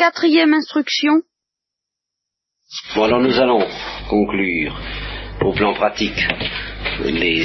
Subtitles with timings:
[0.00, 1.20] quatrième instruction.
[2.94, 3.66] Bon, alors nous allons
[4.08, 4.80] conclure
[5.42, 6.26] au plan pratique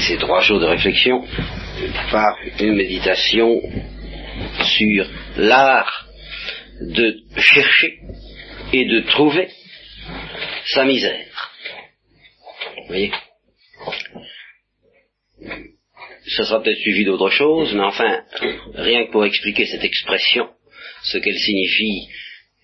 [0.07, 1.27] ces trois jours de réflexion
[2.11, 3.59] par une méditation
[4.77, 5.05] sur
[5.35, 6.07] l'art
[6.79, 7.99] de chercher
[8.71, 9.49] et de trouver
[10.67, 11.51] sa misère.
[12.77, 13.11] Vous voyez?
[16.37, 18.23] Ça sera peut-être suivi d'autre chose, mais enfin,
[18.75, 20.47] rien que pour expliquer cette expression,
[21.03, 22.07] ce qu'elle signifie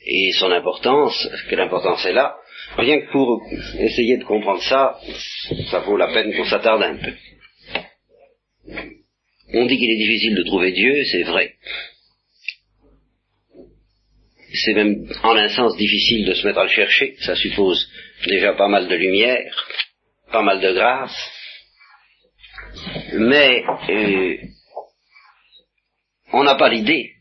[0.06, 2.36] et son importance, que l'importance est là,
[2.78, 3.44] rien que pour
[3.80, 4.98] essayer de comprendre ça,
[5.70, 7.14] ça vaut la peine qu'on s'attarde un peu.
[9.54, 11.56] On dit qu'il est difficile de trouver Dieu, c'est vrai.
[14.54, 17.90] C'est même en un sens difficile de se mettre à le chercher, ça suppose
[18.28, 19.54] déjà pas mal de lumière,
[20.32, 21.32] pas mal de grâce,
[23.14, 24.38] mais euh,
[26.34, 27.12] on n'a pas l'idée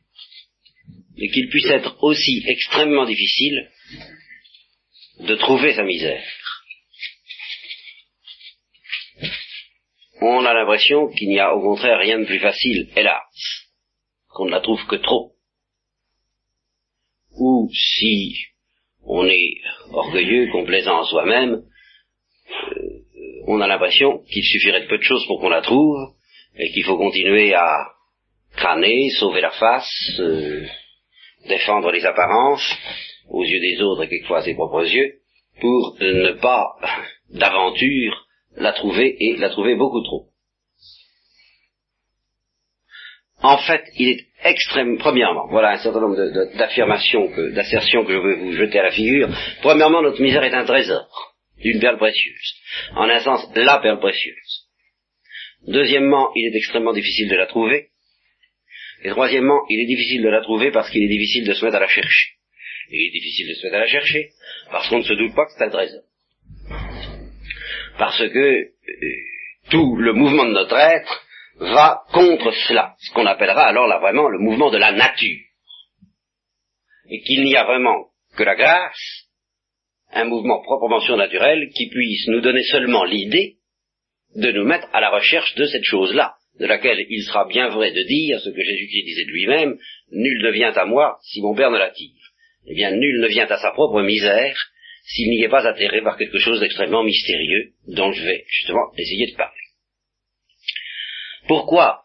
[1.29, 3.71] qu'il puisse être aussi extrêmement difficile
[5.21, 6.25] de trouver sa misère.
[10.23, 13.23] On a l'impression qu'il n'y a au contraire rien de plus facile, hélas,
[14.29, 15.33] qu'on ne la trouve que trop.
[17.39, 18.37] Ou si
[19.03, 23.01] on est orgueilleux, complaisant en soi-même, euh,
[23.47, 25.97] on a l'impression qu'il suffirait de peu de choses pour qu'on la trouve,
[26.57, 27.87] et qu'il faut continuer à
[28.57, 30.67] crâner, sauver la face, euh,
[31.49, 32.77] défendre les apparences,
[33.29, 35.15] aux yeux des autres et quelquefois à ses propres yeux,
[35.61, 36.75] pour ne pas
[37.31, 40.27] d'aventure la trouver et la trouver beaucoup trop.
[43.43, 46.17] En fait, il est extrêmement, premièrement, voilà un certain nombre
[46.59, 49.29] d'affirmations, d'assertions que je veux vous jeter à la figure.
[49.63, 51.09] Premièrement, notre misère est un trésor,
[51.59, 52.55] d'une perle précieuse.
[52.97, 54.69] En un sens, la perle précieuse.
[55.67, 57.90] Deuxièmement, il est extrêmement difficile de la trouver.
[59.03, 61.77] Et troisièmement, il est difficile de la trouver parce qu'il est difficile de se mettre
[61.77, 62.33] à la chercher.
[62.91, 64.31] Il est difficile de se mettre à la chercher
[64.71, 66.03] parce qu'on ne se doute pas que c'est un trésor.
[67.99, 68.71] Parce que euh,
[69.71, 71.25] tout le mouvement de notre être
[71.59, 75.39] va contre cela, ce qu'on appellera alors là vraiment le mouvement de la nature.
[77.11, 78.07] Et qu'il n'y a vraiment
[78.37, 79.29] que la grâce,
[80.13, 83.57] un mouvement proprement surnaturel qui puisse nous donner seulement l'idée
[84.35, 87.91] de nous mettre à la recherche de cette chose-là, de laquelle il sera bien vrai
[87.91, 89.79] de dire ce que Jésus-Christ disait de lui-même,
[90.13, 92.13] nul ne vient à moi si mon Père ne l'attire.
[92.67, 94.57] Eh bien, nul ne vient à sa propre misère
[95.05, 99.31] s'il n'y est pas atterré par quelque chose d'extrêmement mystérieux dont je vais justement essayer
[99.31, 99.57] de parler.
[101.49, 102.05] Pourquoi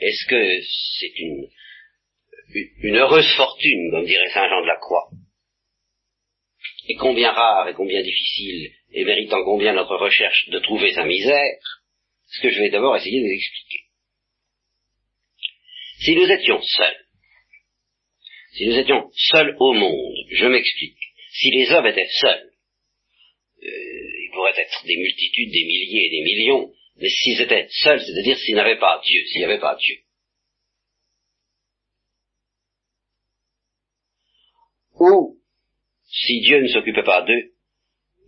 [0.00, 0.60] est-ce que
[1.00, 1.48] c'est une,
[2.82, 5.10] une heureuse fortune, comme dirait Saint Jean de la Croix,
[6.88, 11.58] et combien rare et combien difficile, et méritant combien notre recherche de trouver sa misère,
[12.26, 13.85] ce que je vais d'abord essayer de vous expliquer.
[16.00, 17.06] Si nous étions seuls,
[18.52, 20.98] si nous étions seuls au monde, je m'explique,
[21.32, 22.50] si les hommes étaient seuls,
[23.62, 28.36] euh, il pourrait être des multitudes, des milliers des millions, mais s'ils étaient seuls, c'est-à-dire
[28.38, 29.96] s'ils n'avaient pas Dieu, s'il n'y avait pas Dieu.
[34.98, 35.38] Ou
[36.08, 37.52] si Dieu ne s'occupait pas d'eux,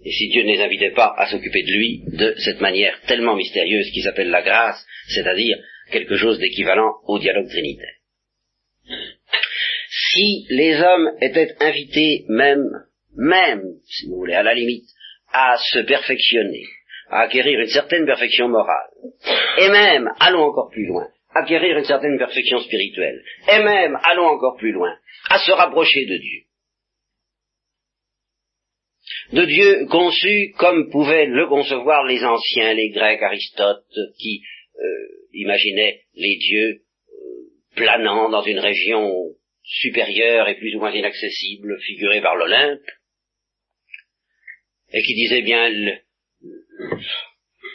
[0.04, 3.34] et si Dieu ne les invitait pas à s'occuper de lui de cette manière tellement
[3.34, 5.58] mystérieuse qui s'appelle la grâce, c'est-à-dire
[5.90, 7.94] quelque chose d'équivalent au dialogue trinitaire.
[9.90, 12.68] Si les hommes étaient invités même,
[13.16, 14.88] même, si vous voulez, à la limite,
[15.32, 16.64] à se perfectionner,
[17.10, 18.90] à acquérir une certaine perfection morale,
[19.58, 23.22] et même, allons encore plus loin, acquérir une certaine perfection spirituelle,
[23.52, 24.94] et même, allons encore plus loin,
[25.30, 26.42] à se rapprocher de Dieu.
[29.32, 33.84] De Dieu conçu comme pouvaient le concevoir les anciens, les Grecs, Aristote,
[34.18, 34.42] qui
[34.78, 39.12] euh, imaginaient les dieux euh, planant dans une région
[39.62, 42.80] supérieure et plus ou moins inaccessible, figurée par l'Olympe,
[44.92, 45.70] et qui disaient bien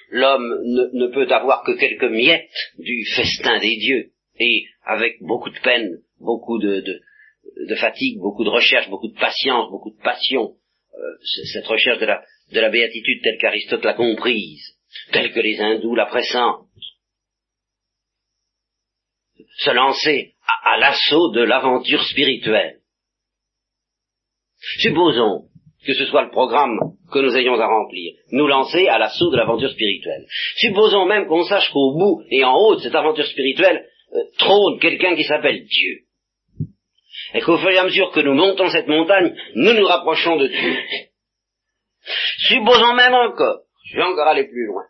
[0.10, 0.60] l'homme
[0.94, 6.00] ne, peut avoir que quelques miettes du festin des dieux, et avec beaucoup de peine,
[6.20, 10.56] beaucoup de, de, fatigue, beaucoup de recherche, beaucoup de patience, beaucoup de passion,
[10.96, 11.18] euh,
[11.54, 14.78] cette recherche de la, de la béatitude telle qu'Aristote l'a comprise,
[15.12, 16.68] telle que les hindous la pressentent,
[19.58, 20.34] se lancer
[20.66, 22.80] à, l'assaut de l'aventure spirituelle.
[24.80, 25.50] Supposons
[25.86, 26.80] que ce soit le programme
[27.12, 30.26] que nous ayons à remplir, nous lancer à l'assaut de l'aventure spirituelle.
[30.58, 34.80] Supposons même qu'on sache qu'au bout et en haut de cette aventure spirituelle euh, trône
[34.80, 36.00] quelqu'un qui s'appelle Dieu.
[37.34, 40.48] Et qu'au fur et à mesure que nous montons cette montagne, nous nous rapprochons de
[40.48, 40.78] Dieu.
[42.48, 44.84] Supposons même encore, je vais encore aller plus loin,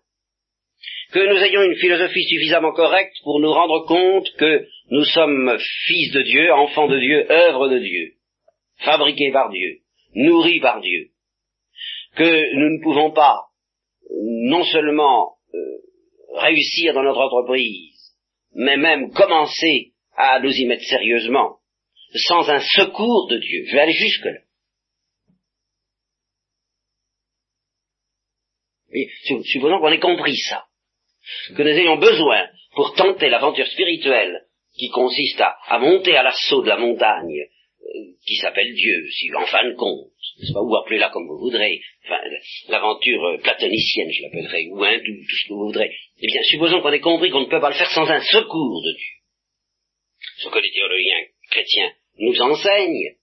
[1.14, 6.12] que nous ayons une philosophie suffisamment correcte pour nous rendre compte que nous sommes fils
[6.12, 8.14] de Dieu, enfants de Dieu, œuvres de Dieu.
[8.78, 9.80] fabriqués par Dieu,
[10.16, 11.12] nourris par Dieu,
[12.16, 13.40] que nous ne pouvons pas
[14.50, 15.60] non seulement euh,
[16.36, 18.18] réussir dans notre entreprise,
[18.56, 21.60] mais même commencer à nous y mettre sérieusement,
[22.28, 23.66] sans un secours de Dieu.
[23.68, 24.40] Je vais aller jusque-là.
[29.46, 30.66] supposons qu'on ait compris ça,
[31.56, 34.46] que nous ayons besoin, pour tenter l'aventure spirituelle
[34.78, 39.46] qui consiste à, monter à l'assaut de la montagne, euh, qui s'appelle Dieu, si en
[39.46, 40.08] fin de compte,
[40.40, 41.80] n'est-ce pas, ou appelez-la comme vous voudrez,
[42.70, 45.96] l'aventure euh, platonicienne, je l'appellerai, ou tout ce que vous voudrez.
[46.22, 48.82] Eh bien, supposons qu'on ait compris qu'on ne peut pas le faire sans un secours
[48.84, 49.14] de Dieu.
[50.38, 53.16] Ce que les théologiens chrétiens nous enseignent,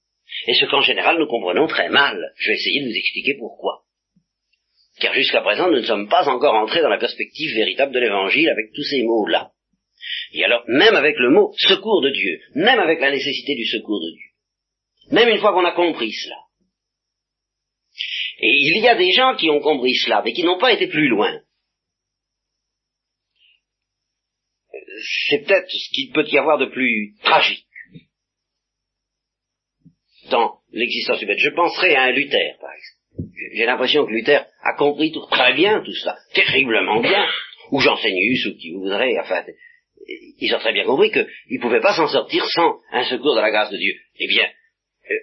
[0.47, 2.33] et ce qu'en général nous comprenons très mal.
[2.37, 3.80] Je vais essayer de vous expliquer pourquoi.
[5.01, 8.49] Car jusqu'à présent, nous ne sommes pas encore entrés dans la perspective véritable de l'évangile
[8.51, 9.51] avec tous ces mots-là.
[10.33, 14.01] Et alors, même avec le mot secours de Dieu, même avec la nécessité du secours
[14.01, 14.31] de Dieu,
[15.13, 16.37] même une fois qu'on a compris cela,
[18.43, 20.87] et il y a des gens qui ont compris cela, mais qui n'ont pas été
[20.87, 21.41] plus loin.
[25.29, 27.67] C'est peut-être ce qu'il peut y avoir de plus tragique
[30.31, 31.39] dans l'existence humaine.
[31.39, 33.31] Je penserai à un Luther, par exemple.
[33.55, 37.27] J'ai l'impression que Luther a compris tout, très bien tout cela, terriblement bien,
[37.71, 39.45] ou Jansénius, ou qui voudrait, enfin,
[40.39, 41.27] ils ont très bien compris qu'ils
[41.57, 43.95] ne pouvaient pas s'en sortir sans un secours de la grâce de Dieu.
[44.19, 44.49] Eh bien,
[45.11, 45.15] euh,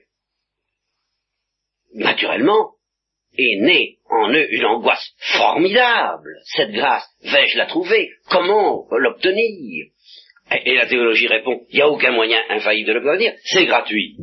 [1.96, 2.72] naturellement,
[3.38, 6.30] est née en eux une angoisse formidable.
[6.56, 8.10] Cette grâce, vais-je la trouver?
[8.30, 9.88] Comment l'obtenir?
[10.66, 14.18] Et, la théologie répond, il n'y a aucun moyen infaillible de l'obtenir, c'est gratuit.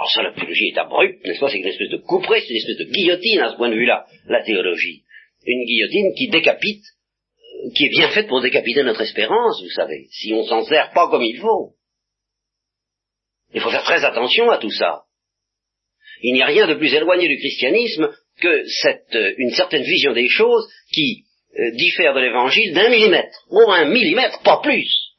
[0.00, 1.50] Alors ça, la théologie est abrupte, n'est-ce pas?
[1.50, 4.06] C'est une espèce de couperet, c'est une espèce de guillotine à ce point de vue-là,
[4.28, 5.02] la théologie.
[5.44, 10.06] Une guillotine qui décapite, euh, qui est bien faite pour décapiter notre espérance, vous savez,
[10.10, 11.74] si on s'en sert pas comme il faut.
[13.52, 15.02] Il faut faire très attention à tout ça.
[16.22, 18.10] Il n'y a rien de plus éloigné du christianisme
[18.40, 21.24] que cette, euh, une certaine vision des choses qui
[21.58, 25.09] euh, diffère de l'évangile d'un millimètre, au un millimètre, pas plus.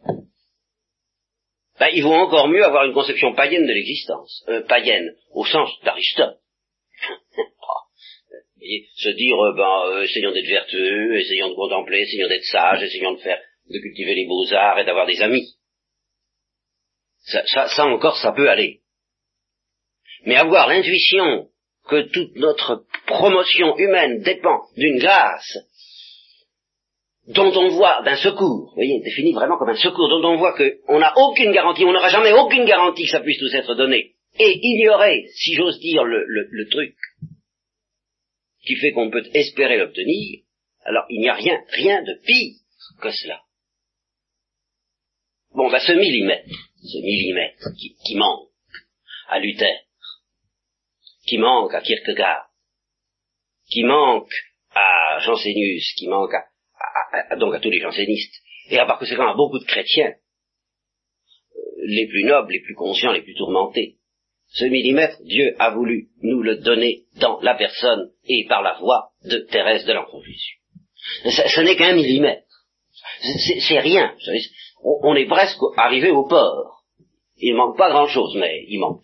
[1.82, 5.72] Ben, il vaut encore mieux avoir une conception païenne de l'existence, euh, païenne au sens
[5.84, 6.38] d'Aristote.
[8.98, 13.42] Se dire, ben, essayons d'être vertueux, essayons de contempler, essayons d'être sages, essayons de faire,
[13.68, 15.56] de cultiver les beaux-arts et d'avoir des amis.
[17.24, 18.82] ça encore, ça peut aller
[20.26, 21.48] mais avoir l'intuition
[21.88, 25.58] que toute notre promotion humaine dépend d'une grâce
[27.34, 30.56] dont on voit d'un secours, vous voyez, défini vraiment comme un secours, dont on voit
[30.58, 34.16] qu'on n'a aucune garantie, on n'aura jamais aucune garantie que ça puisse nous être donné,
[34.40, 36.96] et il y aurait, si j'ose dire, le, le truc
[38.66, 40.42] qui fait qu'on peut espérer l'obtenir,
[40.84, 42.56] alors il n'y a rien, rien de pire
[43.02, 43.42] que cela.
[45.54, 46.48] Bon, ben ce millimètre,
[46.82, 48.50] ce millimètre qui, qui manque
[49.28, 49.82] à Luther,
[51.28, 52.48] qui manque à Kierkegaard,
[53.70, 54.32] qui manque
[54.74, 56.46] à Jansénius, qui manque à,
[57.38, 58.36] donc à tous les jansénistes,
[58.70, 60.14] et à par conséquent à beaucoup de chrétiens,
[61.56, 63.98] euh, les plus nobles, les plus conscients, les plus tourmentés.
[64.54, 69.12] Ce millimètre, Dieu a voulu nous le donner dans la personne et par la voix
[69.24, 70.60] de Thérèse de l'Enfant Jésus.
[71.24, 72.44] Ce, n'est qu'un millimètre.
[73.62, 74.14] C'est rien.
[74.84, 76.84] on, est presque arrivé au port.
[77.38, 79.04] Il manque pas grand-chose, mais il manque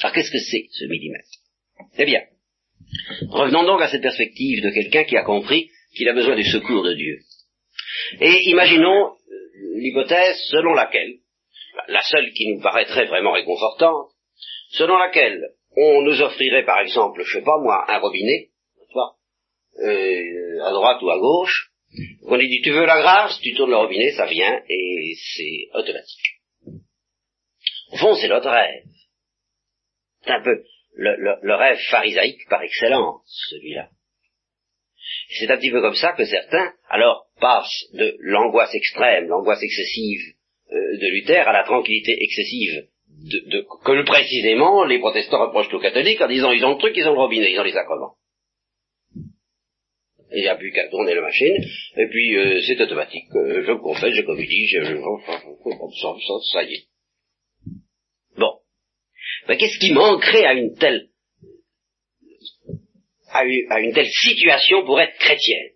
[0.00, 1.28] alors qu'est-ce que c'est ce millimètre?
[1.98, 2.22] Eh bien,
[3.30, 6.82] revenons donc à cette perspective de quelqu'un qui a compris qu'il a besoin du secours
[6.82, 7.18] de Dieu.
[8.20, 11.14] Et imaginons euh, l'hypothèse selon laquelle,
[11.88, 14.10] la seule qui nous paraîtrait vraiment réconfortante,
[14.70, 15.40] selon laquelle
[15.76, 18.50] on nous offrirait par exemple, je sais pas moi, un robinet,
[19.78, 21.70] euh, à droite ou à gauche,
[22.22, 25.78] on lui dit tu veux la grâce, tu tournes le robinet, ça vient et c'est
[25.78, 26.36] automatique.
[27.92, 28.84] Au fond, c'est notre rêve.
[30.24, 30.62] C'est un peu
[30.96, 33.88] le, rêve pharisaïque par excellence, celui-là.
[35.38, 40.20] C'est un petit peu comme ça que certains, alors, passent de l'angoisse extrême, l'angoisse excessive
[40.72, 46.20] euh, de Luther à la tranquillité excessive de, que précisément les protestants reprochent aux catholiques
[46.20, 48.14] en disant ils ont le truc, ils ont le robinet, ils ont les sacrements.
[50.32, 51.56] Il n'y a plus qu'à tourner la machine,
[51.96, 53.28] et puis euh, c'est automatique.
[53.36, 56.95] Euh, je confesse, je communie, je, je, je, ça y est.
[59.48, 61.08] Ben, qu'est-ce qui manquerait à une telle
[63.68, 65.68] à une, telle situation pour être chrétienne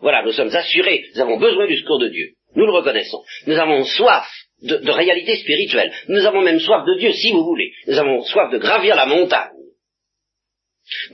[0.00, 2.32] Voilà, nous sommes assurés, nous avons besoin du secours de Dieu.
[2.56, 3.22] Nous le reconnaissons.
[3.46, 4.26] Nous avons soif
[4.62, 5.92] de, de réalité spirituelle.
[6.08, 7.72] Nous avons même soif de Dieu, si vous voulez.
[7.86, 9.50] Nous avons soif de gravir la montagne.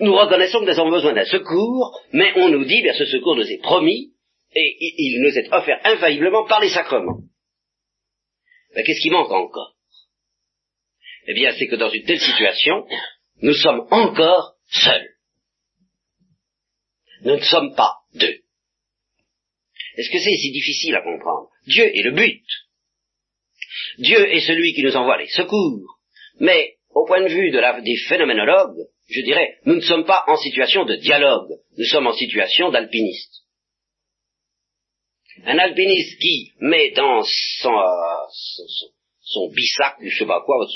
[0.00, 3.36] Nous reconnaissons que nous avons besoin d'un secours, mais on nous dit, bien, ce secours
[3.36, 4.12] nous est promis,
[4.54, 7.20] et il nous est offert infailliblement par les sacrements.
[8.74, 9.74] ben, qu'est-ce qui manque encore?
[11.30, 12.84] Eh bien, c'est que dans une telle situation,
[13.40, 15.10] nous sommes encore seuls.
[17.22, 18.40] Nous ne sommes pas deux.
[19.96, 22.44] Est-ce que c'est si difficile à comprendre Dieu est le but.
[23.98, 26.00] Dieu est celui qui nous envoie les secours.
[26.40, 30.84] Mais, au point de vue des phénoménologues, je dirais, nous ne sommes pas en situation
[30.84, 33.44] de dialogue, nous sommes en situation d'alpiniste.
[35.44, 38.86] Un alpiniste qui met dans son, euh, son,
[39.52, 40.66] bissac, je sais pas quoi,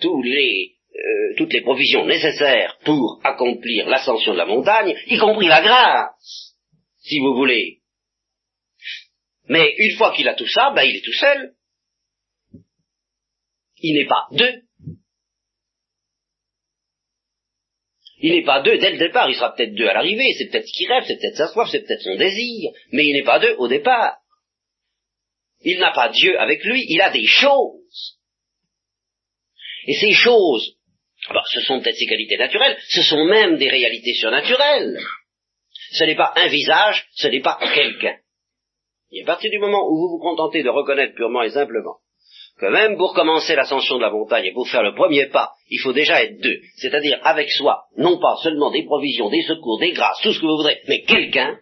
[0.00, 5.46] tous les, euh, toutes les provisions nécessaires pour accomplir l'ascension de la montagne, y compris
[5.46, 6.56] la grâce,
[7.00, 7.78] si vous voulez.
[9.48, 11.54] Mais une fois qu'il a tout ça, ben il est tout seul.
[13.80, 14.62] Il n'est pas deux.
[18.20, 20.66] Il n'est pas deux dès le départ, il sera peut-être deux à l'arrivée, c'est peut-être
[20.66, 23.38] ce qu'il rêve, c'est peut-être sa soif, c'est peut-être son désir, mais il n'est pas
[23.38, 24.16] deux au départ.
[25.60, 27.78] Il n'a pas Dieu avec lui, il a des choses.
[29.88, 30.76] Et ces choses,
[31.50, 34.98] ce sont peut-être ses qualités naturelles, ce sont même des réalités surnaturelles.
[35.92, 38.16] Ce n'est pas un visage, ce n'est pas quelqu'un.
[39.10, 41.96] Et à partir du moment où vous vous contentez de reconnaître purement et simplement
[42.60, 45.78] que même pour commencer l'ascension de la montagne et pour faire le premier pas, il
[45.78, 49.92] faut déjà être deux, c'est-à-dire avec soi, non pas seulement des provisions, des secours, des
[49.92, 51.56] grâces, tout ce que vous voudrez, mais quelqu'un,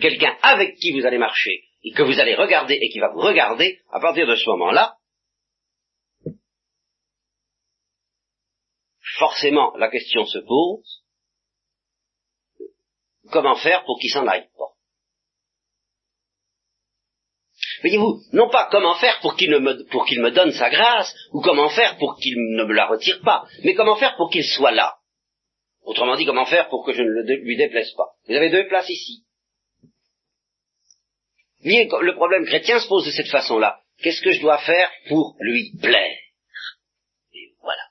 [0.00, 3.20] quelqu'un avec qui vous allez marcher, et que vous allez regarder et qui va vous
[3.20, 4.94] regarder, à partir de ce moment-là,
[9.18, 11.04] forcément la question se pose,
[13.30, 14.74] comment faire pour qu'il s'en aille pas?
[17.82, 22.16] Voyez-vous, non pas comment faire pour qu'il, me, donne sa grâce, ou comment faire pour
[22.16, 24.96] qu'il ne me la retire pas, mais comment faire pour qu'il soit là?
[25.82, 28.14] Autrement dit, comment faire pour que je ne lui déplaise pas?
[28.26, 29.24] Vous avez deux places ici.
[31.62, 33.80] Le problème chrétien se pose de cette façon-là.
[33.98, 36.18] Qu'est-ce que je dois faire pour lui plaire
[37.32, 37.82] Et voilà.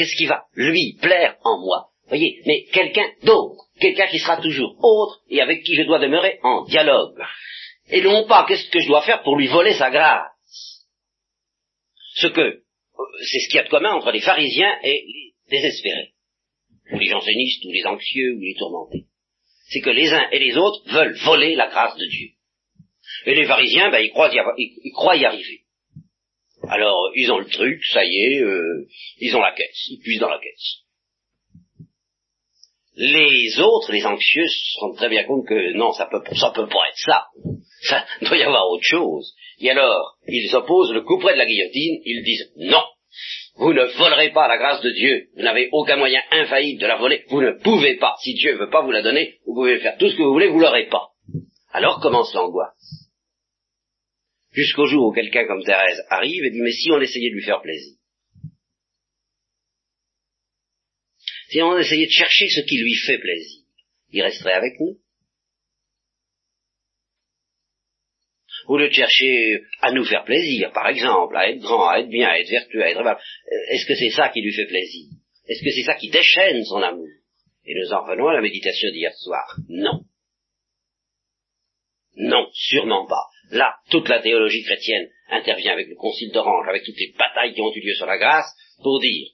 [0.00, 1.90] Qu'est-ce qui va lui plaire en moi?
[2.08, 6.38] Voyez, mais quelqu'un d'autre, quelqu'un qui sera toujours autre et avec qui je dois demeurer
[6.42, 7.22] en dialogue.
[7.90, 10.86] Et non pas qu'est-ce que je dois faire pour lui voler sa grâce?
[12.14, 12.62] Ce que, euh,
[13.30, 16.14] c'est ce qu'il y a de commun entre les pharisiens et les désespérés,
[16.92, 19.04] ou les jansénistes, ou les anxieux, ou les tourmentés.
[19.68, 22.28] C'est que les uns et les autres veulent voler la grâce de Dieu.
[23.26, 24.12] Et les pharisiens, ben, ils,
[24.94, 25.60] croient y arriver.
[26.68, 28.86] Alors, ils ont le truc, ça y est, euh,
[29.18, 30.80] ils ont la caisse, ils puissent dans la caisse.
[32.96, 36.68] Les autres, les anxieux, se rendent très bien compte que non, ça peut, ça peut
[36.68, 37.24] pas être ça.
[37.82, 39.34] Ça doit y avoir autre chose.
[39.58, 42.82] Et alors, ils opposent le coup près de la guillotine, ils disent non.
[43.56, 45.28] Vous ne volerez pas la grâce de Dieu.
[45.36, 47.24] Vous n'avez aucun moyen infaillible de la voler.
[47.28, 48.16] Vous ne pouvez pas.
[48.22, 50.32] Si Dieu ne veut pas vous la donner, vous pouvez faire tout ce que vous
[50.32, 51.08] voulez, vous l'aurez pas.
[51.72, 53.09] Alors commence l'angoisse.
[54.52, 57.44] Jusqu'au jour où quelqu'un comme Thérèse arrive et dit, mais si on essayait de lui
[57.44, 57.96] faire plaisir.
[61.50, 63.62] Si on essayait de chercher ce qui lui fait plaisir,
[64.10, 64.98] il resterait avec nous.
[68.66, 72.08] Au lieu de chercher à nous faire plaisir, par exemple, à être grand, à être
[72.08, 73.20] bien, à être vertueux, à être
[73.70, 75.08] est-ce que c'est ça qui lui fait plaisir?
[75.48, 77.08] Est-ce que c'est ça qui déchaîne son amour?
[77.64, 79.56] Et nous en revenons à la méditation d'hier soir.
[79.68, 80.04] Non.
[82.16, 83.29] Non, sûrement pas.
[83.50, 87.60] Là, toute la théologie chrétienne intervient avec le concile d'Orange, avec toutes les batailles qui
[87.60, 88.46] ont eu lieu sur la grâce,
[88.82, 89.28] pour dire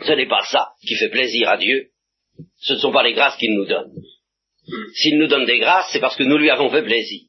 [0.00, 1.90] ce n'est pas ça qui fait plaisir à Dieu.
[2.60, 3.92] Ce ne sont pas les grâces qu'il nous donne.
[4.94, 7.22] S'il nous donne des grâces, c'est parce que nous lui avons fait plaisir.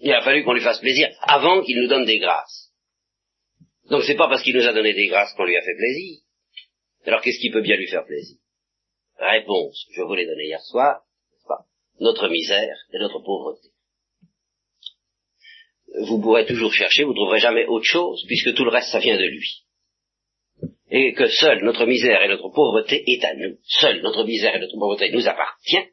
[0.00, 2.72] Il a fallu qu'on lui fasse plaisir avant qu'il nous donne des grâces.
[3.88, 6.20] Donc c'est pas parce qu'il nous a donné des grâces qu'on lui a fait plaisir.
[7.06, 8.38] Alors qu'est-ce qui peut bien lui faire plaisir?
[9.18, 11.02] Réponse, je vous l'ai donnée hier soir,
[11.46, 11.66] pas?
[12.00, 13.68] Notre misère et notre pauvreté.
[16.02, 19.16] Vous pourrez toujours chercher, vous trouverez jamais autre chose, puisque tout le reste, ça vient
[19.16, 19.62] de lui.
[20.90, 24.60] Et que seule notre misère et notre pauvreté est à nous, seule notre misère et
[24.60, 25.84] notre pauvreté nous appartient,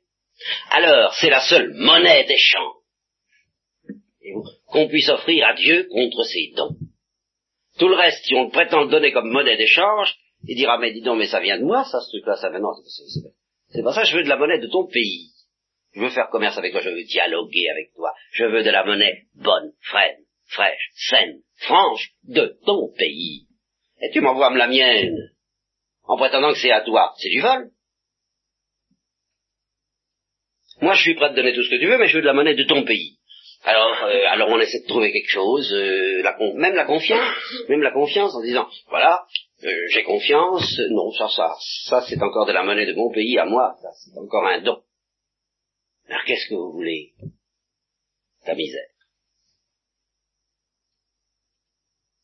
[0.71, 2.75] alors c'est la seule monnaie d'échange
[4.67, 6.75] qu'on puisse offrir à Dieu contre ses dons.
[7.77, 10.15] Tout le reste, si on prétend le donner comme monnaie d'échange,
[10.47, 12.69] il dira, mais dis donc, mais ça vient de moi, ça, ce truc-là, ça, non,
[13.69, 15.31] c'est pas ça, je veux de la monnaie de ton pays.
[15.93, 18.83] Je veux faire commerce avec toi, je veux dialoguer avec toi, je veux de la
[18.85, 20.17] monnaie bonne, fraîche,
[20.47, 23.47] fraîche, saine, franche, de ton pays.
[24.01, 25.31] Et tu m'envoies la mienne,
[26.03, 27.13] en prétendant que c'est à toi.
[27.17, 27.71] C'est du vol.
[30.81, 32.27] Moi, je suis prêt à donner tout ce que tu veux, mais je veux de
[32.27, 33.17] la monnaie de ton pays.
[33.63, 36.23] Alors, euh, alors on essaie de trouver quelque chose, euh,
[36.55, 37.35] même la confiance,
[37.69, 39.23] même la confiance en disant, voilà,
[39.63, 41.53] euh, j'ai confiance, non, ça, ça,
[41.85, 44.61] ça c'est encore de la monnaie de mon pays à moi, ça c'est encore un
[44.61, 44.81] don.
[46.11, 47.13] Alors qu'est-ce que vous voulez?
[48.45, 48.89] Ta misère.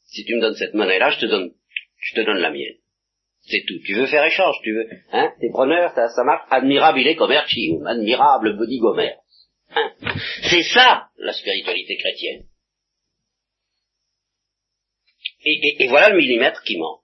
[0.08, 1.54] Si tu me donnes cette monnaie-là, je te donne,
[1.98, 2.76] je te donne la mienne.
[3.42, 3.80] C'est tout.
[3.86, 8.58] Tu veux faire échange, tu veux, hein, t'es preneur, ça, ça marche, admirabile commercium, admirable
[8.58, 9.50] body commerce.
[9.70, 9.94] Hein?
[10.50, 12.46] C'est ça, la spiritualité chrétienne.
[15.46, 17.04] Et, et, voilà le millimètre qui manque.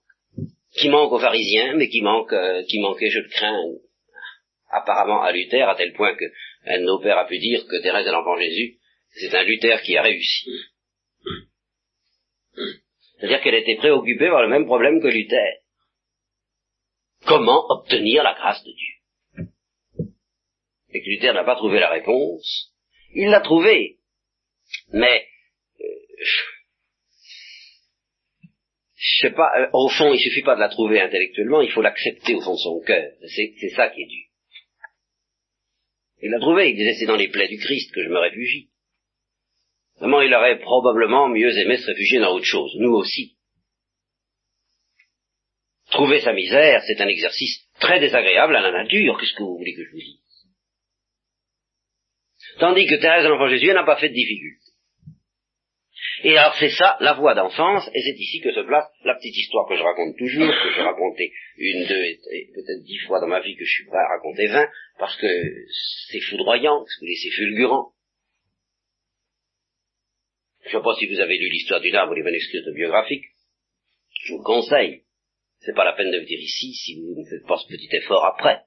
[0.76, 3.62] Qui manque aux pharisiens, mais qui manque, euh, qui manquait, je le crains,
[4.70, 6.24] apparemment à Luther, à tel point que
[6.66, 8.78] un de nos pères a pu dire que Thérèse de l'Enfant Jésus,
[9.12, 10.50] c'est un Luther qui a réussi.
[13.18, 15.60] C'est-à-dire qu'elle était préoccupée par le même problème que Luther.
[17.26, 18.94] Comment obtenir la grâce de Dieu?
[20.92, 22.74] Et que Luther n'a pas trouvé la réponse.
[23.14, 23.98] Il l'a trouvée.
[24.92, 25.26] Mais,
[25.80, 26.24] euh,
[28.94, 31.82] je sais pas, euh, au fond, il suffit pas de la trouver intellectuellement, il faut
[31.82, 33.12] l'accepter au fond de son cœur.
[33.26, 34.24] C'est ça qui est dur.
[36.24, 38.70] Il l'a trouvé, il disait c'est dans les plaies du Christ que je me réfugie.
[39.98, 43.36] Vraiment, il aurait probablement mieux aimé se réfugier dans autre chose, nous aussi.
[45.90, 49.74] Trouver sa misère, c'est un exercice très désagréable à la nature, qu'est-ce que vous voulez
[49.74, 50.48] que je vous dise?
[52.58, 54.64] Tandis que Thérèse de l'Enfant Jésus n'a pas fait de difficulté.
[56.24, 59.36] Et alors c'est ça, la voix d'enfance, et c'est ici que se place la petite
[59.36, 63.26] histoire que je raconte toujours, que j'ai racontée une, deux et, peut-être dix fois dans
[63.26, 64.66] ma vie, que je suis prêt à raconter vingt,
[64.98, 65.26] parce que
[66.08, 67.92] c'est foudroyant, parce que c'est fulgurant.
[70.62, 73.26] Je ne sais pas si vous avez lu l'histoire du arbre ou les manuscrits autobiographiques.
[74.22, 75.04] Je vous conseille.
[75.58, 78.24] C'est pas la peine de venir ici si vous ne faites pas ce petit effort
[78.24, 78.62] après.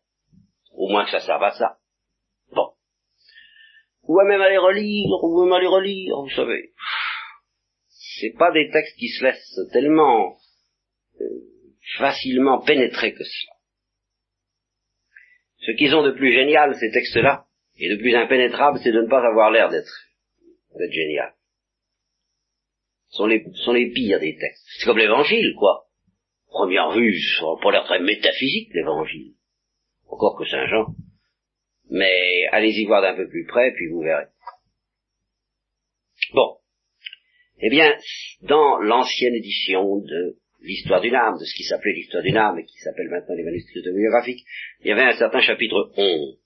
[0.74, 1.80] Au moins que ça serve à ça.
[2.52, 2.70] Bon.
[4.04, 6.72] Ou à même aller relire, ou même aller relire, vous savez
[8.20, 10.38] c'est pas des textes qui se laissent tellement
[11.22, 11.26] euh,
[11.98, 13.54] facilement pénétrer que cela.
[15.60, 17.46] Ce qu'ils ont de plus génial, ces textes-là,
[17.80, 19.92] et de plus impénétrable, c'est de ne pas avoir l'air d'être,
[20.90, 21.34] génial.
[23.10, 24.66] Ce sont les, sont les pires des textes.
[24.78, 25.88] C'est comme l'évangile, quoi.
[26.48, 29.34] Première vue, ça n'a pas l'air très métaphysique, l'évangile.
[30.08, 30.88] Encore que Saint Jean.
[31.90, 34.28] Mais allez-y voir d'un peu plus près, puis vous verrez.
[36.34, 36.57] Bon.
[37.60, 37.96] Eh bien,
[38.42, 42.66] dans l'ancienne édition de l'histoire d'une âme, de ce qui s'appelait l'histoire d'une âme et
[42.66, 44.44] qui s'appelle maintenant les manuscrits autobiographiques,
[44.82, 46.38] il y avait un certain chapitre 11.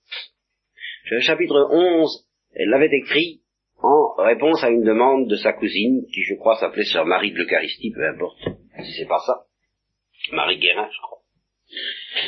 [1.10, 3.40] Le chapitre 11, elle l'avait écrit
[3.82, 7.38] en réponse à une demande de sa cousine, qui je crois s'appelait Sœur Marie de
[7.38, 8.38] l'Eucharistie, peu importe
[8.84, 9.46] si c'est pas ça,
[10.32, 11.18] Marie Guérin, je crois,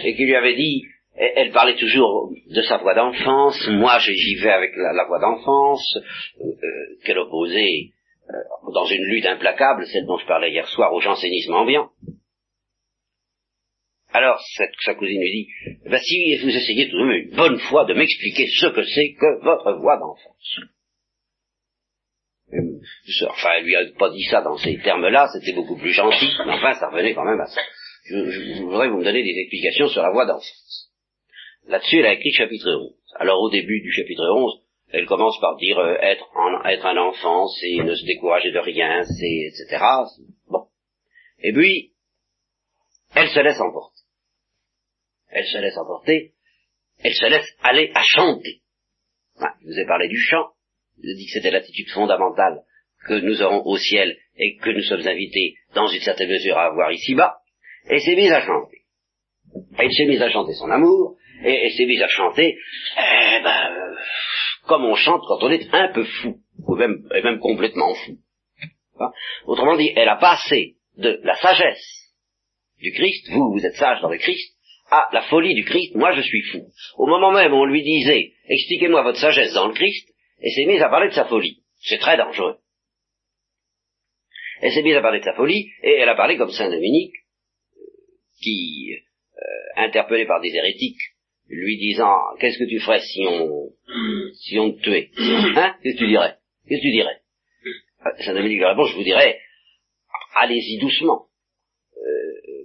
[0.05, 0.85] et qui lui avait dit,
[1.17, 5.97] elle parlait toujours de sa voix d'enfance, moi j'y vais avec la, voix d'enfance,
[6.41, 7.91] euh, euh, qu'elle opposait
[8.31, 11.91] euh, dans une lutte implacable, celle dont je parlais hier soir, au jansénisme ambiant.
[14.13, 14.41] Alors,
[14.85, 15.49] sa cousine lui dit,
[15.91, 19.15] bah, si vous essayez tout de même une bonne fois de m'expliquer ce que c'est
[19.15, 20.61] que votre voix d'enfance.
[22.53, 26.31] Euh, enfin, elle lui a pas dit ça dans ces termes-là, c'était beaucoup plus gentil,
[26.47, 27.61] mais enfin, ça revenait quand même à ça.
[28.05, 30.93] Je, je, voudrais vous me donner des explications sur la voix d'enfance.
[31.67, 32.95] Là-dessus, elle a écrit chapitre 11.
[33.17, 36.29] Alors, au début du chapitre 11, elle commence par dire euh, être,
[36.67, 39.85] être un enfant, c'est ne se décourager de rien, c'est etc.
[40.49, 40.67] Bon.
[41.41, 41.93] Et puis,
[43.15, 44.01] elle se laisse emporter.
[45.29, 46.33] Elle se laisse emporter,
[47.03, 48.61] elle se laisse aller à chanter.
[49.63, 50.51] je vous ai parlé du chant,
[50.97, 52.63] je vous ai dit que c'était l'attitude fondamentale
[53.07, 56.67] que nous aurons au ciel et que nous sommes invités dans une certaine mesure à
[56.67, 57.37] avoir ici-bas,
[57.91, 58.83] et s'est mise à chanter.
[59.79, 62.57] Elle s'est mise à chanter son amour, et elle s'est mise à chanter,
[62.97, 63.84] eh ben,
[64.67, 68.19] comme on chante quand on est un peu fou, ou même, complètement fou.
[69.01, 69.11] Hein?
[69.47, 72.13] Autrement dit, elle a passé de la sagesse
[72.79, 74.55] du Christ, vous, vous êtes sage dans le Christ,
[74.91, 76.67] à la folie du Christ, moi je suis fou.
[76.97, 80.09] Au moment même où on lui disait, expliquez-moi votre sagesse dans le Christ,
[80.41, 81.63] elle s'est mise à parler de sa folie.
[81.81, 82.59] C'est très dangereux.
[84.61, 87.15] Elle s'est mise à parler de sa folie, et elle a parlé comme Saint Dominique,
[88.43, 88.95] qui,
[89.37, 91.14] euh, interpellé par des hérétiques,
[91.49, 93.71] lui disant qu'est-ce que tu ferais si on
[94.35, 96.37] si on te tuait Hein Qu'est-ce que tu dirais
[96.69, 97.21] Qu'est-ce que tu dirais
[98.25, 99.39] Saint Dominique lui répond je vous dirais
[100.37, 101.27] allez-y doucement.
[101.97, 102.65] Euh,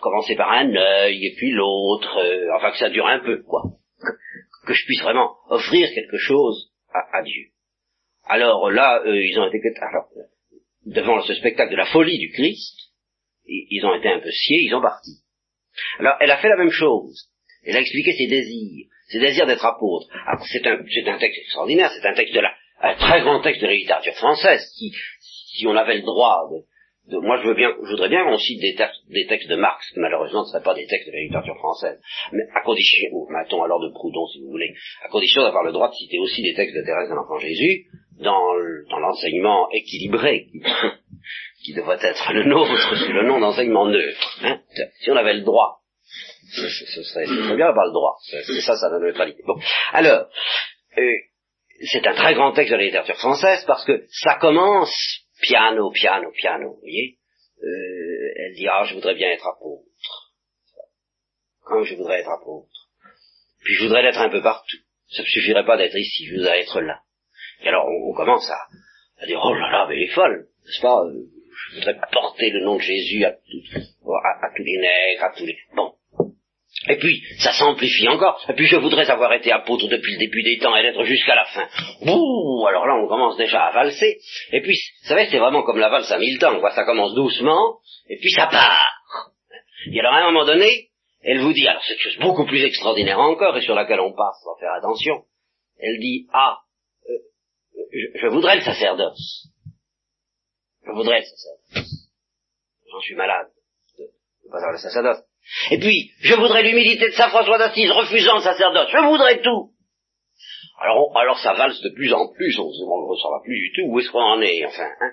[0.00, 3.62] commencez par un œil et puis l'autre, euh, enfin que ça dure un peu, quoi.
[4.66, 7.46] Que, je puisse vraiment offrir quelque chose à, Dieu.
[8.24, 10.08] Alors là, euh, ils ont été alors,
[10.84, 12.92] devant ce spectacle de la folie du Christ,
[13.46, 15.22] ils ont été un peu sciés, ils ont parti.
[15.98, 17.30] Alors elle a fait la même chose.
[17.68, 20.06] Elle a expliqué ses désirs, ses désirs d'être apôtre.
[20.50, 23.66] c'est un, un texte extraordinaire, c'est un texte de la, un très grand texte de
[23.66, 26.64] la littérature française, qui, si on avait le droit de,
[27.16, 30.42] moi, je veux bien, je voudrais bien qu'on cite des, textes de Marx, qui malheureusement
[30.42, 31.98] ne seraient pas des textes de la littérature française,
[32.32, 35.72] mais à condition, ou mettons alors de Proudhon, si vous voulez, à condition d'avoir le
[35.72, 37.86] droit de citer aussi des textes de Thérèse de l'Enfant Jésus
[38.20, 38.54] dans,
[38.98, 40.48] l'enseignement équilibré,
[41.64, 44.38] qui, devrait être le nôtre sous le nom d'enseignement neutre.
[44.42, 44.60] Hein.
[45.00, 45.80] si on avait le droit,
[46.50, 48.16] ce, serait, bien d'avoir le droit.
[48.22, 49.42] C'est ça, ça la neutralité.
[49.46, 49.58] Bon,
[49.92, 50.28] alors,
[50.96, 51.16] euh,
[51.90, 54.92] c'est un très grand texte de la littérature française parce que ça commence
[55.40, 57.18] piano, piano, piano, vous voyez
[57.62, 59.84] euh, Elle dit, ah, je voudrais bien être apôtre.
[61.64, 62.88] Quand je voudrais être apôtre.
[63.62, 64.78] Puis je voudrais l'être un peu partout.
[65.10, 67.00] Ça ne suffirait pas d'être ici, je voudrais être là.
[67.62, 71.00] Et alors on, commence à, dire, oh là là, mais elle est folle, n'est-ce pas?
[71.04, 71.24] Euh,
[71.70, 75.58] Je voudrais porter le nom de Jésus à, à tous les nègres, à tous les...
[75.74, 75.94] Bon.
[76.88, 78.40] Et puis, ça s'amplifie encore.
[78.48, 81.34] Et puis, je voudrais avoir été apôtre depuis le début des temps et d'être jusqu'à
[81.34, 81.68] la fin.
[82.02, 84.18] Ouh, alors là, on commence déjà à valser.
[84.52, 86.70] Et puis, vous savez, c'est vraiment comme la valse à mille temps, quoi.
[86.72, 89.02] Ça commence doucement, et puis ça part.
[89.92, 90.88] Et alors, à un moment donné,
[91.22, 94.40] elle vous dit, alors c'est chose beaucoup plus extraordinaire encore, et sur laquelle on passe
[94.42, 95.24] sans faire attention.
[95.78, 96.58] Elle dit, ah,
[97.08, 97.12] euh,
[97.92, 99.48] je, je voudrais le sacerdoce.
[100.86, 102.08] Je voudrais le sacerdoce.
[102.90, 103.48] J'en suis malade
[103.98, 105.27] de ne pas avoir le sacerdoce.
[105.70, 108.90] Et puis, je voudrais l'humilité de Saint François d'Assise, refusant le sacerdoce.
[108.92, 109.72] Je voudrais tout.
[110.80, 113.98] Alors, alors ça valse de plus en plus, on ne ressent plus du tout où
[113.98, 114.88] est-ce qu'on en est, enfin.
[115.00, 115.12] Hein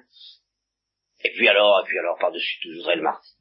[1.23, 3.31] et puis alors, et puis alors, par-dessus tout, je voudrais le martyr.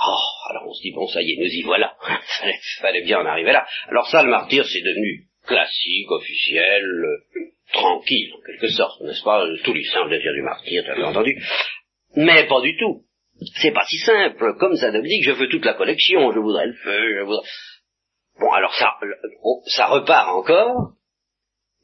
[0.00, 1.96] Oh, alors on se dit, bon, ça y est, nous y voilà.
[2.38, 3.66] fallait, fallait bien en arriver là.
[3.88, 7.40] Alors ça, le martyr, c'est devenu classique, officiel, euh,
[7.72, 11.42] tranquille, en quelque sorte, n'est-ce pas Tous les saints dire du martyr, tu entendu.
[12.14, 13.04] Mais pas du tout.
[13.60, 14.56] C'est pas si simple.
[14.58, 17.46] Comme que je veux toute la collection, je voudrais le feu, je voudrais...
[18.40, 18.94] Bon, alors ça,
[19.66, 20.92] ça repart encore.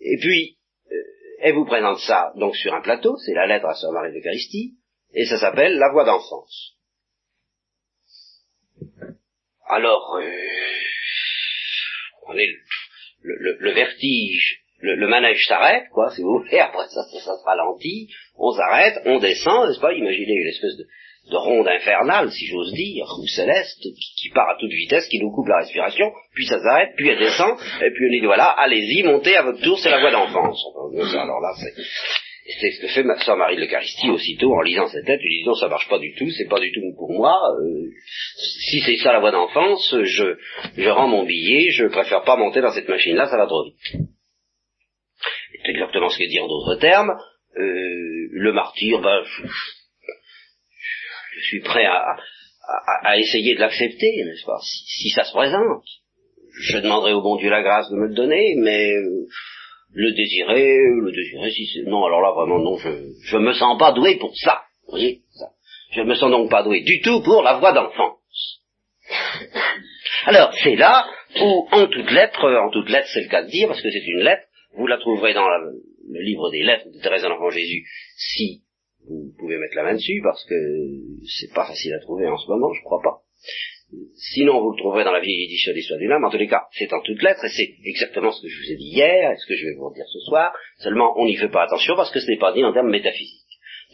[0.00, 0.58] Et puis,
[0.90, 0.96] euh,
[1.40, 4.74] elle vous présente ça donc sur un plateau, c'est la lettre à Sœur Marie d'Eucharistie,
[5.14, 6.76] et ça s'appelle La voix d'enfance.
[9.66, 10.30] Alors, euh,
[13.22, 18.08] le, vertige, le, manège s'arrête, quoi, si vous voulez, après ça, ça, ça se ralentit,
[18.36, 20.86] on s'arrête, on descend, n'est-ce pas, imaginez une espèce de,
[21.30, 25.30] de ronde infernale, si j'ose dire, ou céleste, qui, part à toute vitesse, qui nous
[25.30, 29.02] coupe la respiration, puis ça s'arrête, puis elle descend, et puis on dit voilà, allez-y,
[29.02, 30.62] montez à votre tour, c'est la voie d'enfance.
[31.14, 35.08] Alors là, c'est, ce que fait ma soeur Marie de l'Eucharistie aussitôt en lisant cette
[35.08, 37.88] lettre, lui disant ça marche pas du tout, c'est pas du tout pour moi, euh,
[38.68, 42.72] si c'est ça la voie d'enfance, je, rends mon billet, je préfère pas monter dans
[42.72, 44.08] cette machine-là, ça va trop vite.
[45.64, 47.12] C'est exactement ce que dit en d'autres termes,
[47.56, 49.22] euh, le martyr, ben,
[51.46, 52.16] suis prêt à,
[53.18, 54.58] essayer de l'accepter, n'est-ce pas?
[54.62, 55.84] Si, ça se présente.
[56.60, 59.26] Je demanderai au bon Dieu la grâce de me le donner, mais euh,
[59.92, 61.82] le désirer, le désirer, si c'est...
[61.82, 62.88] Non, alors là, vraiment, non, je
[63.24, 64.62] je me sens pas doué pour ça.
[64.86, 65.20] Vous voyez?
[65.32, 65.46] Ça.
[65.92, 68.62] Je me sens donc pas doué du tout pour la voix d'enfance.
[70.26, 71.06] Alors, c'est là
[71.40, 74.06] où, en toute lettre, en toute lettre, c'est le cas de dire, parce que c'est
[74.06, 74.44] une lettre,
[74.76, 77.84] vous la trouverez dans le livre des lettres de Thérèse de l'Enfant Jésus,
[78.16, 78.62] si
[79.08, 80.54] vous pouvez mettre la main dessus parce que
[81.26, 83.20] c'est pas facile à trouver en ce moment, je crois pas.
[84.16, 86.24] Sinon, vous le trouverez dans la vieille édition de l'histoire du âme.
[86.24, 88.72] En tous les cas, c'est en toutes lettres et c'est exactement ce que je vous
[88.72, 90.52] ai dit hier et ce que je vais vous dire ce soir.
[90.78, 93.40] Seulement, on n'y fait pas attention parce que ce n'est pas dit en termes métaphysiques.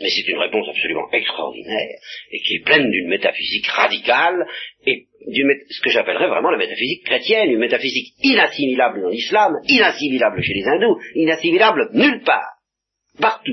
[0.00, 1.98] Mais c'est une réponse absolument extraordinaire
[2.30, 4.46] et qui est pleine d'une métaphysique radicale
[4.86, 10.42] et d'une ce que j'appellerais vraiment la métaphysique chrétienne, une métaphysique inassimilable dans l'islam, inassimilable
[10.42, 12.60] chez les hindous, inassimilable nulle part,
[13.20, 13.52] partout,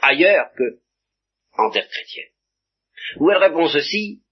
[0.00, 0.80] ailleurs que
[1.56, 2.30] en terre chrétienne.
[3.18, 4.22] Où elle répond ceci,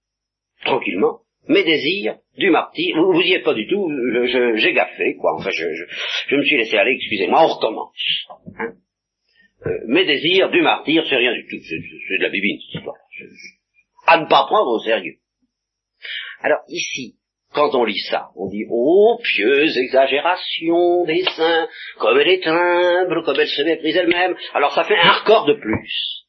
[0.63, 3.89] tranquillement, mes désirs du martyr, vous, vous y êtes pas du tout,
[4.55, 5.65] j'ai gaffé, quoi, enfin je,
[6.27, 8.27] je, me suis laissé aller, excusez-moi, on recommence.
[8.59, 8.73] Hein.
[9.65, 12.97] Euh, mes désirs du martyr, c'est rien du tout, c'est de la bibine, cette histoire.
[14.05, 15.17] À ne pas prendre au sérieux.
[16.41, 17.16] Alors ici,
[17.53, 23.23] quand on lit ça, on dit, oh, pieuse exagération des saints, comme elle est humble,
[23.23, 26.25] comme elle se méprise elle-même, alors ça fait un record de plus.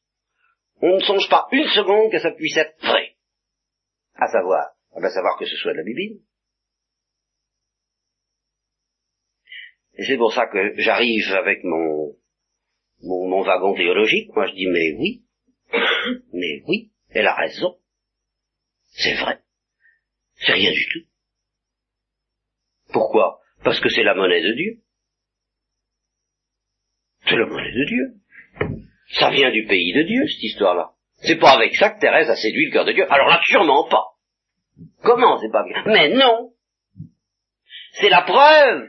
[0.81, 3.17] On ne songe pas une seconde que ça puisse être vrai.
[4.15, 6.21] À savoir, à savoir que ce soit de la Bible.
[9.95, 12.15] Et c'est pour ça que j'arrive avec mon,
[13.03, 15.25] mon, mon wagon théologique, moi je dis, mais oui,
[16.33, 17.77] mais oui, elle a raison.
[18.87, 19.41] C'est vrai.
[20.41, 21.09] C'est rien du tout.
[22.93, 23.41] Pourquoi?
[23.65, 24.79] Parce que c'est la monnaie de Dieu.
[27.27, 28.79] C'est la monnaie de Dieu.
[29.11, 30.91] Ça vient du pays de Dieu, cette histoire-là.
[31.23, 33.11] C'est pas avec ça que Thérèse a séduit le cœur de Dieu.
[33.11, 34.05] Alors là, sûrement pas.
[35.03, 35.83] Comment c'est pas bien?
[35.87, 36.53] Mais non
[37.93, 38.89] C'est la preuve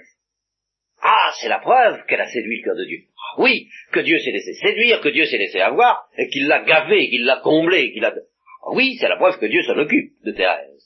[1.02, 3.00] Ah, c'est la preuve qu'elle a séduit le cœur de Dieu.
[3.38, 7.10] Oui, que Dieu s'est laissé séduire, que Dieu s'est laissé avoir, et qu'il l'a gavé,
[7.10, 8.14] qu'il l'a comblé, qu'il a...
[8.74, 10.79] Oui, c'est la preuve que Dieu s'en occupe de Thérèse.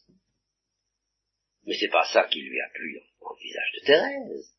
[1.66, 4.54] Mais c'est pas ça qui lui a plu dans le visage de Thérèse.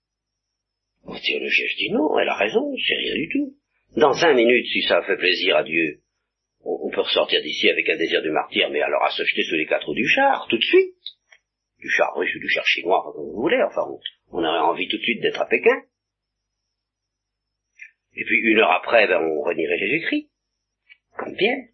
[1.05, 3.57] Au théologien, je dis non, elle a raison, c'est rien du tout.
[3.97, 6.01] Dans cinq minutes, si ça fait plaisir à Dieu,
[6.65, 9.55] on, peut ressortir d'ici avec un désir de martyr, mais alors à se jeter sous
[9.55, 10.95] les quatre roues du char, tout de suite.
[11.79, 13.83] Du char russe ou du char chinois, comme vous voulez, enfin,
[14.33, 15.83] on, aurait envie tout de suite d'être à Pékin.
[18.17, 20.31] Et puis une heure après, ben, on renierait Jésus-Christ.
[21.19, 21.69] Comme Pierre.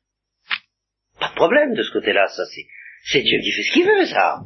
[1.21, 2.67] Pas de problème de ce côté-là, ça c'est,
[3.05, 4.41] c'est Dieu qui fait ce qu'il veut, ça.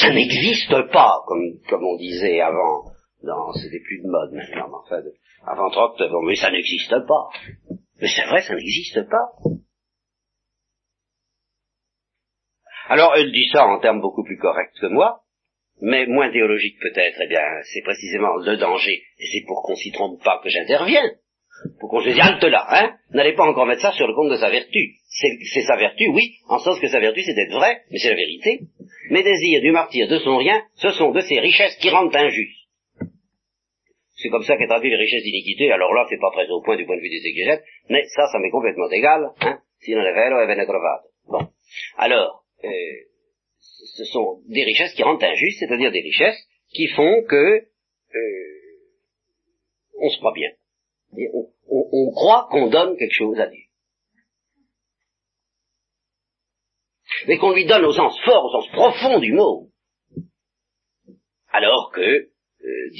[0.00, 2.84] Ça n'existe pas, comme, comme on disait avant.
[3.24, 5.02] Non, c'était plus de mode maintenant, mais enfin,
[5.44, 7.28] avant 30, bon, mais ça n'existe pas.
[8.00, 9.32] Mais c'est vrai, ça n'existe pas.
[12.88, 15.22] Alors, elle dit ça en termes beaucoup plus corrects que moi,
[15.80, 19.90] mais moins théologique peut-être, eh bien, c'est précisément le danger, et c'est pour qu'on s'y
[19.90, 21.10] trompe pas que j'interviens.
[21.80, 24.36] Pour qu'on se halte là, hein, n'allez pas encore mettre ça sur le compte de
[24.36, 24.94] sa vertu.
[25.08, 28.16] C'est sa vertu, oui, en sens que sa vertu c'est d'être vrai, mais c'est la
[28.16, 28.60] vérité.
[29.10, 32.68] Mes désirs du martyr de son rien, ce sont de ces richesses qui rendent injustes.
[34.16, 36.76] C'est comme ça qu'est traduit les richesses d'iniquité, alors là, c'est pas très au point
[36.76, 40.02] du point de vue des exégètes, mais ça, ça m'est complètement égal, hein, si non
[40.02, 40.66] vero, è
[41.28, 41.46] Bon.
[41.96, 42.68] Alors, euh,
[43.58, 48.58] ce sont des richesses qui rendent injustes, c'est-à-dire des richesses qui font que euh,
[50.00, 50.50] on se croit bien.
[51.12, 53.64] On, croit qu'on donne quelque chose à Dieu.
[57.26, 59.70] Mais qu'on lui donne au sens fort, au sens profond du mot.
[61.50, 62.90] Alors que, euh,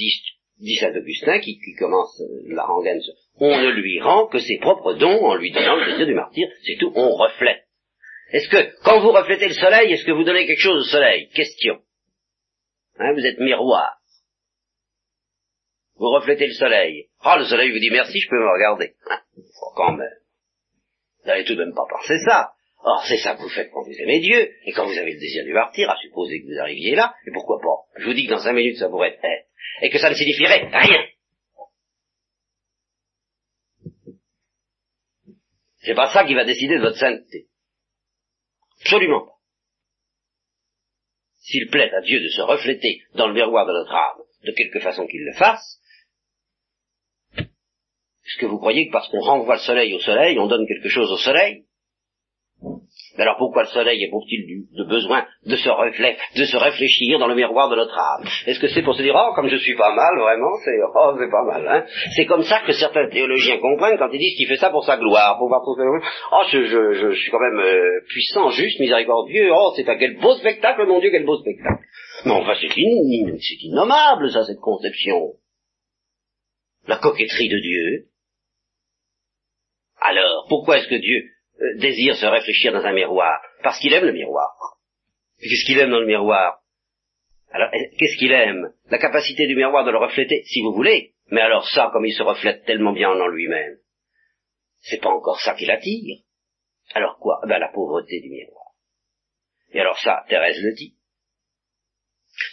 [0.59, 2.99] dit saint Augustin, qui, commence euh, la rengaine,
[3.37, 6.47] on ne lui rend que ses propres dons en lui donnant le plaisir du martyr,
[6.65, 7.63] c'est tout, on reflète.
[8.31, 11.29] Est-ce que, quand vous reflétez le soleil, est-ce que vous donnez quelque chose au soleil?
[11.29, 11.81] Question.
[12.97, 13.98] Hein, vous êtes miroir.
[15.99, 17.09] Vous reflétez le soleil.
[17.21, 18.95] Ah, le soleil vous dit merci, je peux me regarder.
[19.09, 19.19] Hein,
[19.75, 20.07] quand même.
[21.21, 22.53] Vous n'allez tout de même pas penser ça.
[22.81, 25.19] Or, c'est ça que vous faites quand vous aimez Dieu, et quand vous avez le
[25.19, 28.25] désir du martyr, à supposer que vous arriviez là, et pourquoi pas Je vous dis
[28.25, 29.47] que dans cinq minutes ça pourrait être,
[29.81, 31.05] et que ça ne signifierait rien.
[35.81, 37.47] C'est pas ça qui va décider de votre sainteté.
[38.79, 39.33] Absolument pas.
[41.39, 44.79] S'il plaît à Dieu de se refléter dans le miroir de notre âme, de quelque
[44.79, 45.78] façon qu'il le fasse,
[48.29, 50.89] est-ce que vous croyez que parce qu'on renvoie le soleil au soleil, on donne quelque
[50.89, 51.63] chose au soleil
[53.17, 57.35] mais alors pourquoi le soleil éprouve-t-il de besoin de se, de se réfléchir dans le
[57.35, 58.25] miroir de notre âme?
[58.45, 61.15] Est-ce que c'est pour se dire, oh, comme je suis pas mal, vraiment, c'est, oh,
[61.17, 61.85] c'est pas mal, hein?
[62.15, 64.97] C'est comme ça que certains théologiens comprennent quand ils disent qu'il fait ça pour sa
[64.97, 69.73] gloire, pour voir oh, je, je, je, suis quand même euh, puissant, juste, miséricordieux, oh,
[69.75, 71.83] c'est un quel beau spectacle, mon Dieu, quel beau spectacle.
[72.25, 75.33] Mais enfin, c'est innommable, ça, cette conception.
[76.87, 78.05] La coquetterie de Dieu.
[80.01, 81.29] Alors, pourquoi est-ce que Dieu
[81.61, 83.41] euh, désire se réfléchir dans un miroir?
[83.63, 84.51] Parce qu'il aime le miroir.
[85.39, 86.59] Qu'est-ce qu'il aime dans le miroir?
[87.51, 88.73] Alors, qu'est-ce qu'il aime?
[88.89, 91.13] La capacité du miroir de le refléter, si vous voulez.
[91.31, 93.77] Mais alors ça, comme il se reflète tellement bien en lui-même,
[94.81, 96.19] c'est pas encore ça qui l'attire.
[96.93, 97.39] Alors quoi?
[97.47, 98.73] Ben la pauvreté du miroir.
[99.71, 100.95] Et alors ça, Thérèse le dit.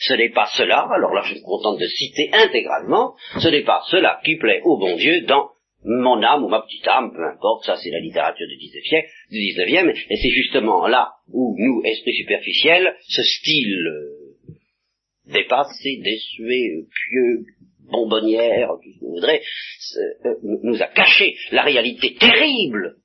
[0.00, 3.82] Ce n'est pas cela, alors là je suis contente de citer intégralement, ce n'est pas
[3.88, 5.52] cela qui plaît au bon Dieu dans
[5.86, 10.16] mon âme ou ma petite âme, peu importe, ça c'est la littérature du 19e, et
[10.16, 14.52] c'est justement là où nous, esprits superficiels, ce style euh,
[15.32, 17.44] dépassé, désuet, pieux,
[17.90, 19.42] bonbonnière, tout ce que vous voudrez,
[20.24, 22.96] euh, nous a caché la réalité terrible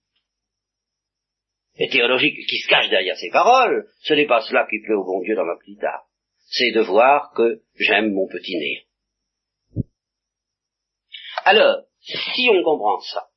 [1.77, 3.87] et théologique qui se cache derrière ces paroles.
[4.01, 6.01] Ce n'est pas cela qui plaît au bon Dieu dans ma petite âme.
[6.47, 9.83] C'est de voir que j'aime mon petit nez.
[11.45, 13.27] Alors, si on comprend ça,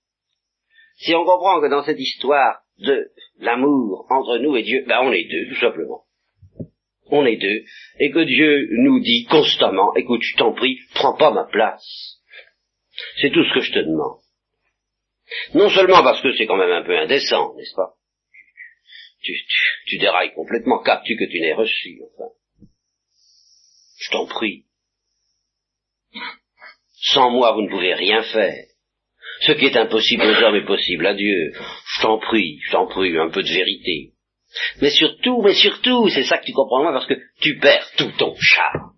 [0.97, 5.13] si on comprend que dans cette histoire de l'amour entre nous et Dieu, ben on
[5.13, 6.05] est deux, tout simplement.
[7.07, 7.65] On est deux,
[7.99, 12.21] et que Dieu nous dit constamment, écoute, je t'en prie, prends pas ma place.
[13.21, 14.21] C'est tout ce que je te demande.
[15.55, 17.95] Non seulement parce que c'est quand même un peu indécent, n'est-ce pas?
[19.23, 19.33] Tu,
[19.87, 22.31] tu, dérailles complètement, capes-tu que tu n'es reçu, enfin?
[23.99, 24.67] Je t'en prie.
[27.13, 28.65] Sans moi, vous ne pouvez rien faire.
[29.41, 31.53] Ce qui est impossible aux hommes est possible à Dieu.
[31.53, 34.13] Je t'en prie, je t'en prie, un peu de vérité.
[34.81, 38.13] Mais surtout, mais surtout, c'est ça que tu comprends moi, parce que tu perds tout
[38.17, 38.93] ton charme.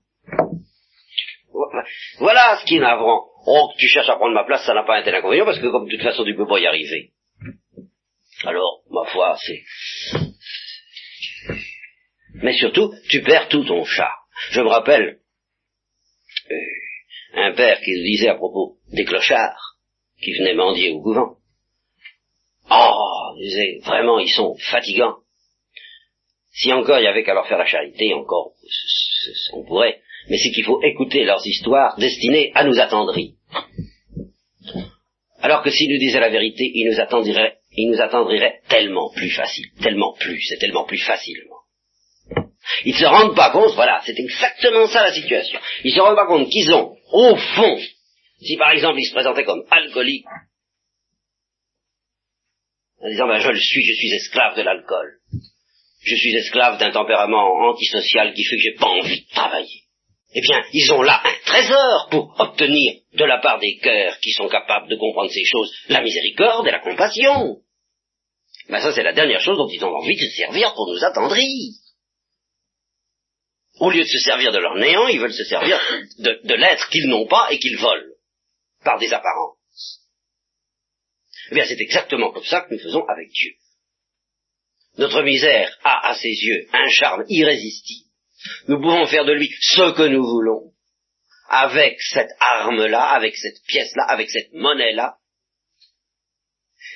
[2.18, 3.24] Voilà ce qui est navrant.
[3.46, 5.86] Oh, tu cherches à prendre ma place, ça n'a pas été inconvénient, parce que comme
[5.86, 7.12] de toute façon, tu peux pas y arriver.
[8.44, 9.62] Alors, ma foi, c'est...
[12.34, 14.12] Mais surtout, tu perds tout ton charme.
[14.50, 15.20] Je me rappelle,
[16.50, 16.54] euh,
[17.36, 19.76] un père qui nous disait à propos des clochards
[20.20, 21.36] qui venaient mendier au couvent.
[22.70, 25.18] Oh, disait, vraiment, ils sont fatigants.
[26.52, 28.52] Si encore il y avait qu'à leur faire la charité, encore,
[29.52, 30.00] on pourrait.
[30.28, 33.32] Mais c'est qu'il faut écouter leurs histoires destinées à nous attendrir.
[35.40, 39.66] Alors que s'ils nous disaient la vérité, ils nous attendriraient, ils nous tellement plus facile,
[39.82, 41.56] tellement plus, et tellement plus facilement.
[42.84, 45.60] Ils ne se rendent pas compte, voilà, c'est exactement ça la situation.
[45.84, 47.78] Ils se rendent pas compte qu'ils ont, au fond,
[48.40, 50.24] si par exemple ils se présentaient comme alcooliques,
[53.00, 55.18] en disant ben je le suis, je suis esclave de l'alcool,
[56.02, 59.86] je suis esclave d'un tempérament antisocial qui fait que j'ai pas envie de travailler
[60.38, 64.32] eh bien, ils ont là un trésor pour obtenir de la part des cœurs qui
[64.32, 67.56] sont capables de comprendre ces choses la miséricorde et la compassion.
[68.68, 71.02] Ben ça, c'est la dernière chose dont ils ont envie de se servir pour nous
[71.02, 71.46] attendrir.
[73.78, 75.78] Au lieu de se servir de leur néant, ils veulent se servir
[76.18, 78.14] de, l'être qu'ils n'ont pas et qu'ils volent,
[78.82, 80.00] par des apparences.
[81.50, 83.52] Eh bien, c'est exactement comme ça que nous faisons avec Dieu.
[84.98, 88.06] Notre misère a à ses yeux un charme irrésistible
[88.68, 90.72] nous pouvons faire de lui ce que nous voulons,
[91.48, 95.16] avec cette arme-là, avec cette pièce-là, avec cette monnaie-là,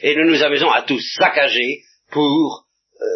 [0.03, 2.67] et nous nous amusons à tout saccager pour,
[3.01, 3.07] euh,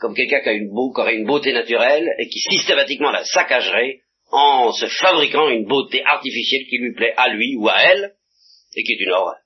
[0.00, 4.02] comme quelqu'un qui, a une qui aurait une beauté naturelle et qui systématiquement la saccagerait
[4.30, 8.16] en se fabriquant une beauté artificielle qui lui plaît à lui ou à elle,
[8.74, 9.36] et qui est une horreur.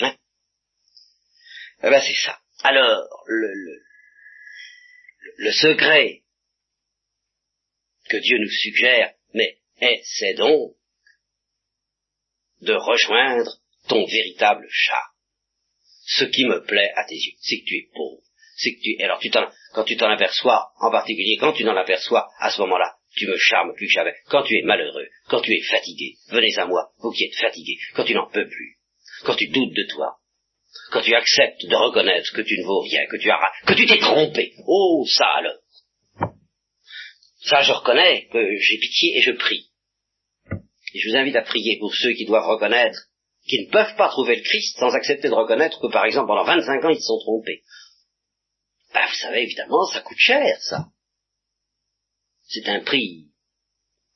[0.00, 0.16] Hein?
[1.82, 2.38] Eh ben c'est ça.
[2.62, 3.52] Alors, le,
[5.38, 6.22] le, secret
[8.08, 9.58] que Dieu nous suggère, mais
[10.02, 10.74] c'est donc
[12.60, 15.15] de rejoindre ton véritable chat.
[16.06, 18.22] Ce qui me plaît à tes yeux, c'est que tu es pauvre.
[18.56, 19.30] C'est que tu, alors tu
[19.74, 23.36] quand tu t'en aperçois, en particulier quand tu t'en aperçois, à ce moment-là, tu me
[23.36, 24.14] charmes plus que jamais.
[24.28, 27.76] Quand tu es malheureux, quand tu es fatigué, venez à moi, vous qui êtes fatigué,
[27.94, 28.76] quand tu n'en peux plus,
[29.24, 30.16] quand tu doutes de toi,
[30.92, 33.86] quand tu acceptes de reconnaître que tu ne vaux rien, que tu as, que tu
[33.86, 34.52] t'es trompé.
[34.66, 35.58] Oh, ça alors.
[37.44, 39.70] Ça, je reconnais que j'ai pitié et je prie.
[40.94, 42.98] Et je vous invite à prier pour ceux qui doivent reconnaître,
[43.46, 46.44] qui ne peuvent pas trouver le Christ sans accepter de reconnaître que, par exemple, pendant
[46.44, 47.62] 25 ans, ils se sont trompés.
[48.92, 50.86] Ben, vous savez, évidemment, ça coûte cher, ça.
[52.48, 53.26] C'est un prix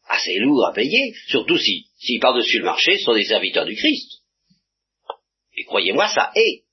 [0.06, 4.22] assez lourd à payer, surtout si, si par-dessus le marché sont des serviteurs du Christ.
[5.56, 6.64] Et croyez-moi, ça est.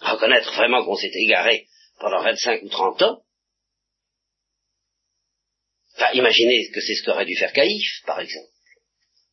[0.00, 1.66] Reconnaître vraiment qu'on s'est égaré
[1.98, 3.22] pendant 25 ou 30 ans.
[6.12, 8.50] Imaginez que c'est ce qu'aurait dû faire Caïphe, par exemple,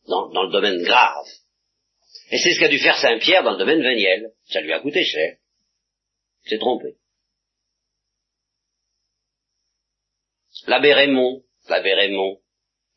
[0.07, 1.25] dans, dans le domaine grave.
[2.31, 4.31] Et c'est ce qu'a dû faire Saint-Pierre dans le domaine véniel.
[4.45, 5.37] Ça lui a coûté cher.
[6.45, 6.95] s'est trompé.
[10.67, 12.39] L'abbé Raymond, l'abbé Raymond,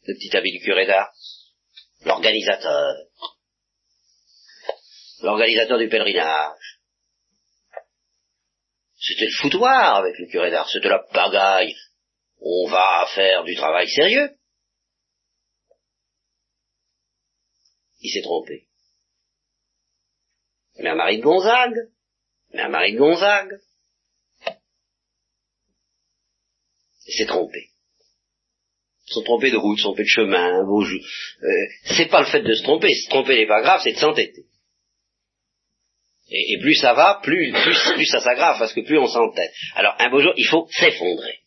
[0.07, 1.13] le petit habit du curé d'Ars,
[2.05, 2.95] l'organisateur,
[5.23, 6.81] l'organisateur du pèlerinage.
[8.99, 11.75] C'était le foutoir avec le curé d'art, c'était la pagaille.
[12.41, 14.31] On va faire du travail sérieux.
[18.01, 18.67] Il s'est trompé.
[20.79, 21.91] Mais Marie de Gonzague,
[22.53, 23.59] mais Marie de Gonzague,
[27.07, 27.71] il s'est trompé
[29.07, 32.55] sont trompés de route, se trompés de chemin, vos euh, c'est pas le fait de
[32.55, 34.45] se tromper, se tromper n'est pas grave, c'est de s'entêter.
[36.29, 37.53] Et, plus ça va, plus
[38.07, 39.53] ça s'aggrave, parce que plus on s'entête.
[39.77, 41.39] Alors, un beau jour, il faut s'effondrer.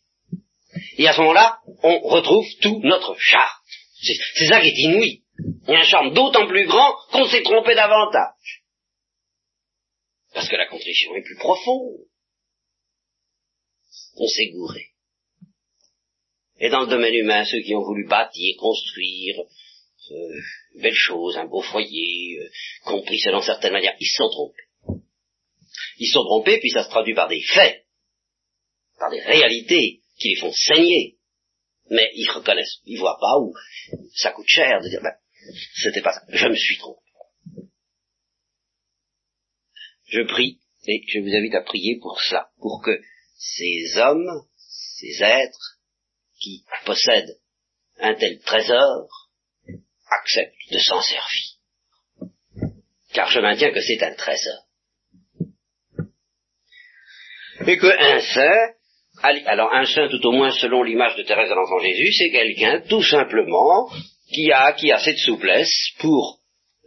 [1.00, 3.58] Et à ce moment-là, on retrouve tout notre charme.
[4.02, 5.22] C'est ça qui est inouï.
[5.66, 8.64] Il y a un charme d'autant plus grand qu'on s'est trompé davantage.
[10.34, 12.00] Parce que la contrition est plus profonde.
[14.16, 14.88] On s'est gouré.
[16.58, 19.40] Et dans le domaine humain, ceux qui ont voulu bâtir, construire,
[20.10, 20.40] euh,
[20.82, 22.50] belles choses, un beau foyer, euh,
[22.84, 25.00] compris selon certaines manières, ils se sont trompés.
[25.96, 27.86] Ils se sont trompés, puis ça se traduit par des faits,
[28.98, 31.18] par des réalités qui les font saigner.
[31.90, 33.52] Mais ils reconnaissent, ils voient pas où
[34.14, 35.14] ça coûte cher de dire, ben,
[35.74, 37.00] c'était pas ça, je me suis trompé.
[40.06, 42.92] Je prie, et je vous invite à prier pour cela, pour que
[43.36, 45.78] ces hommes, ces êtres,
[46.38, 47.38] qui possède
[47.98, 49.28] un tel trésor
[50.10, 52.32] accepte de s'en servir.
[53.12, 54.66] Car je maintiens que c'est un trésor.
[57.66, 58.74] Et que saint,
[59.22, 62.82] alors un saint tout au moins selon l'image de Thérèse de l'Enfant Jésus, c'est quelqu'un
[62.88, 63.88] tout simplement
[64.32, 66.38] qui a, qui a cette souplesse pour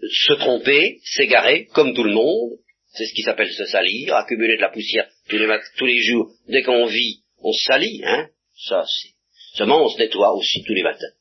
[0.10, 2.52] se tromper, s'égarer, comme tout le monde,
[2.94, 6.32] c'est ce qui s'appelle se salir, accumuler de la poussière tous les, tous les jours,
[6.48, 8.28] dès qu'on vit, on se salit, hein,
[8.68, 9.10] ça c'est,
[9.58, 11.14] seulement on se nettoie aussi tous les matins.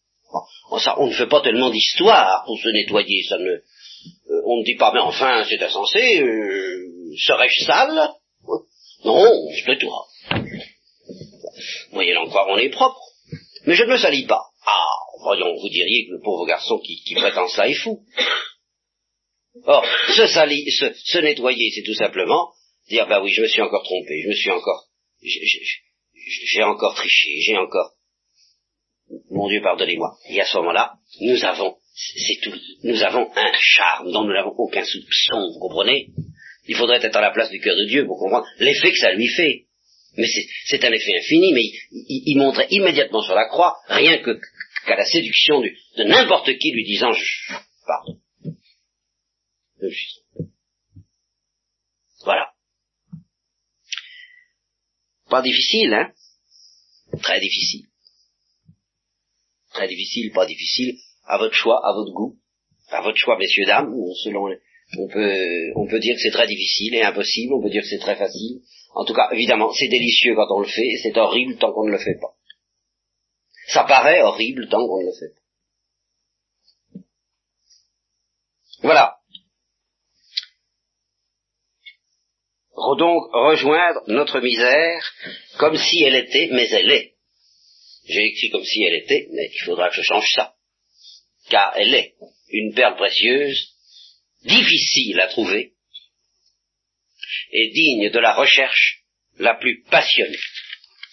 [0.71, 4.59] Bon, ça, on ne fait pas tellement d'histoire pour se nettoyer, ça ne, euh, on
[4.59, 8.09] ne dit pas, mais enfin, c'est insensé, euh, serais-je sale?
[9.05, 10.07] Non, on se nettoie.
[11.93, 13.01] Moyennant quoi, on est propre.
[13.67, 14.43] Mais je ne me salis pas.
[14.67, 18.05] Ah, voyons, vous diriez que le pauvre garçon qui, prétend ça est fou.
[19.65, 19.85] Or,
[20.17, 22.53] se, salir, se, se nettoyer, c'est tout simplement
[22.89, 24.89] dire, bah oui, je me suis encore trompé, je me suis encore,
[25.23, 27.93] j'ai encore triché, j'ai encore,
[29.31, 30.17] mon Dieu, pardonnez-moi.
[30.31, 34.55] Et à ce moment-là, nous avons, c'est tout, nous avons un charme dont nous n'avons
[34.57, 36.09] aucun soupçon, vous comprenez?
[36.67, 39.13] Il faudrait être à la place du cœur de Dieu pour comprendre l'effet que ça
[39.13, 39.67] lui fait.
[40.17, 40.27] Mais
[40.67, 44.39] c'est un effet infini, mais il, il, montrait immédiatement sur la croix, rien que
[44.87, 47.55] qu'à la séduction de n'importe qui lui disant je,
[47.87, 48.19] pardon.
[52.25, 52.53] Voilà.
[55.29, 56.13] Pas difficile, hein?
[57.23, 57.87] Très difficile.
[59.73, 62.39] Très difficile, pas difficile, à votre choix, à votre goût,
[62.89, 64.47] à votre choix, messieurs, dames, selon,
[64.99, 67.89] on peut, on peut dire que c'est très difficile et impossible, on peut dire que
[67.89, 68.61] c'est très facile.
[68.95, 71.87] En tout cas, évidemment, c'est délicieux quand on le fait, et c'est horrible tant qu'on
[71.87, 72.35] ne le fait pas.
[73.69, 75.41] Ça paraît horrible tant qu'on ne le fait pas.
[78.83, 79.17] Voilà.
[82.99, 85.13] Donc, rejoindre notre misère
[85.59, 87.15] comme si elle était, mais elle est.
[88.05, 90.55] J'ai écrit comme si elle était, mais il faudra que je change ça.
[91.49, 92.15] Car elle est
[92.49, 93.75] une perle précieuse,
[94.45, 95.75] difficile à trouver,
[97.53, 99.03] et digne de la recherche
[99.39, 100.39] la plus passionnée.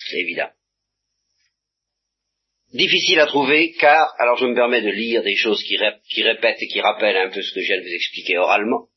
[0.09, 0.49] C'est évident.
[2.73, 6.67] Difficile à trouver car, alors je me permets de lire des choses qui, répètent et
[6.67, 8.87] qui rappellent un peu ce que je viens de vous expliquer oralement.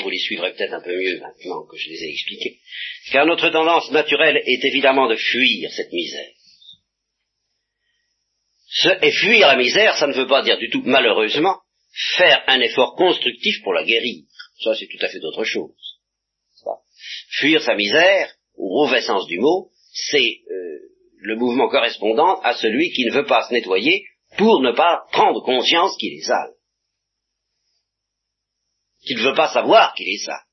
[0.00, 2.58] vous les suivrez peut-être un peu mieux maintenant que je les ai expliqués.
[3.12, 6.30] Car notre tendance naturelle est évidemment de fuir cette misère.
[9.02, 11.60] et fuir la misère, ça ne veut pas dire du tout, malheureusement,
[12.16, 14.24] faire un effort constructif pour la guérir.
[14.64, 15.93] Ça, c'est tout à fait d'autre chose.
[17.38, 20.78] Fuir sa misère, au mauvais sens du mot, c'est euh,
[21.16, 24.04] le mouvement correspondant à celui qui ne veut pas se nettoyer
[24.36, 26.54] pour ne pas prendre conscience qu'il est sale.
[29.06, 30.44] Qu'il ne veut pas savoir qu'il est sale.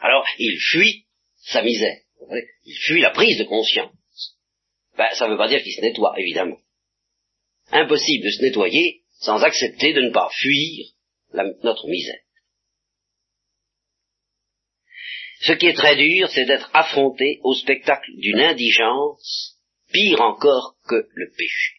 [0.00, 1.06] Alors, il fuit
[1.44, 1.98] sa misère.
[2.64, 3.92] Il fuit la prise de conscience.
[4.96, 6.58] Ben, ça ne veut pas dire qu'il se nettoie, évidemment.
[7.72, 10.86] Impossible de se nettoyer sans accepter de ne pas fuir
[11.62, 12.20] notre misère.
[15.40, 19.58] Ce qui est très dur, c'est d'être affronté au spectacle d'une indigence
[19.90, 21.76] pire encore que le péché.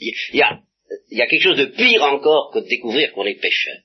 [0.00, 3.76] Il y, a, quelque chose de pire encore que de découvrir qu'on est pécheur.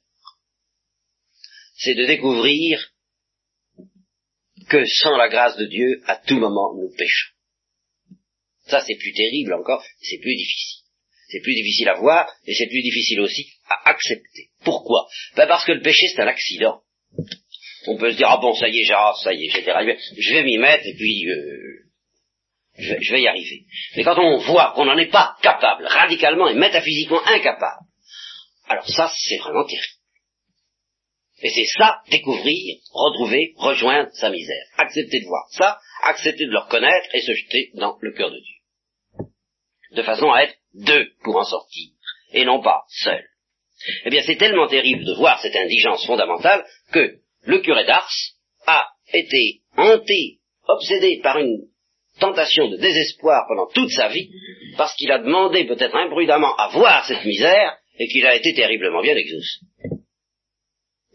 [1.75, 2.91] C'est de découvrir
[4.69, 7.33] que sans la grâce de Dieu, à tout moment, nous péchons.
[8.67, 10.83] Ça, c'est plus terrible encore, c'est plus difficile.
[11.27, 14.51] C'est plus difficile à voir, et c'est plus difficile aussi à accepter.
[14.63, 15.07] Pourquoi?
[15.35, 16.81] Ben Parce que le péché, c'est un accident.
[17.87, 19.71] On peut se dire, ah bon, ça y est, ah, ça y est, j'étais
[20.17, 21.83] je vais m'y mettre, et puis euh,
[22.77, 23.65] je, je, vais y arriver.
[23.95, 27.85] Mais quand on voit qu'on n'en est pas capable, radicalement et métaphysiquement incapable,
[28.67, 29.87] alors ça, c'est vraiment terrible.
[31.41, 34.65] Et c'est ça, découvrir, retrouver, rejoindre sa misère.
[34.77, 38.39] Accepter de voir ça, accepter de le reconnaître et se jeter dans le cœur de
[38.39, 39.27] Dieu.
[39.91, 41.89] De façon à être deux pour en sortir,
[42.31, 43.23] et non pas seul.
[44.05, 48.11] Eh bien, c'est tellement terrible de voir cette indigence fondamentale que le curé d'Ars
[48.65, 51.67] a été hanté, obsédé par une
[52.19, 54.29] tentation de désespoir pendant toute sa vie,
[54.77, 59.01] parce qu'il a demandé peut-être imprudemment à voir cette misère, et qu'il a été terriblement
[59.01, 59.59] bien exaucé.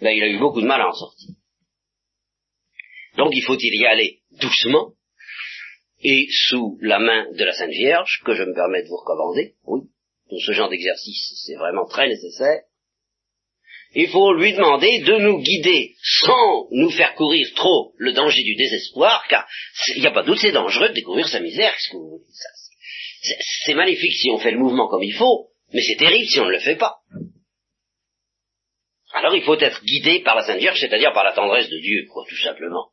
[0.01, 1.31] Mais il a eu beaucoup de mal à en sortir.
[3.17, 4.93] Donc il faut y aller doucement,
[6.01, 9.57] et sous la main de la Sainte Vierge, que je me permets de vous recommander,
[9.65, 9.89] oui,
[10.29, 12.63] pour ce genre d'exercice, c'est vraiment très nécessaire,
[13.95, 18.55] il faut lui demander de nous guider sans nous faire courir trop le danger du
[18.55, 19.47] désespoir, car
[19.95, 21.75] il n'y a pas doute, c'est dangereux de découvrir sa misère.
[23.65, 26.47] C'est magnifique si on fait le mouvement comme il faut, mais c'est terrible si on
[26.47, 26.97] ne le fait pas.
[29.15, 32.07] Alors il faut être guidé par la Sainte Vierge, c'est-à-dire par la tendresse de Dieu,
[32.13, 32.91] quoi, tout simplement.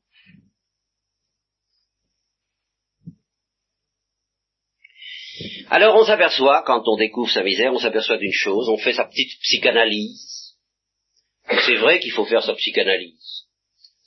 [5.69, 9.05] Alors on s'aperçoit, quand on découvre sa misère, on s'aperçoit d'une chose, on fait sa
[9.05, 10.34] petite psychanalyse.
[11.47, 13.45] C'est vrai qu'il faut faire sa psychanalyse.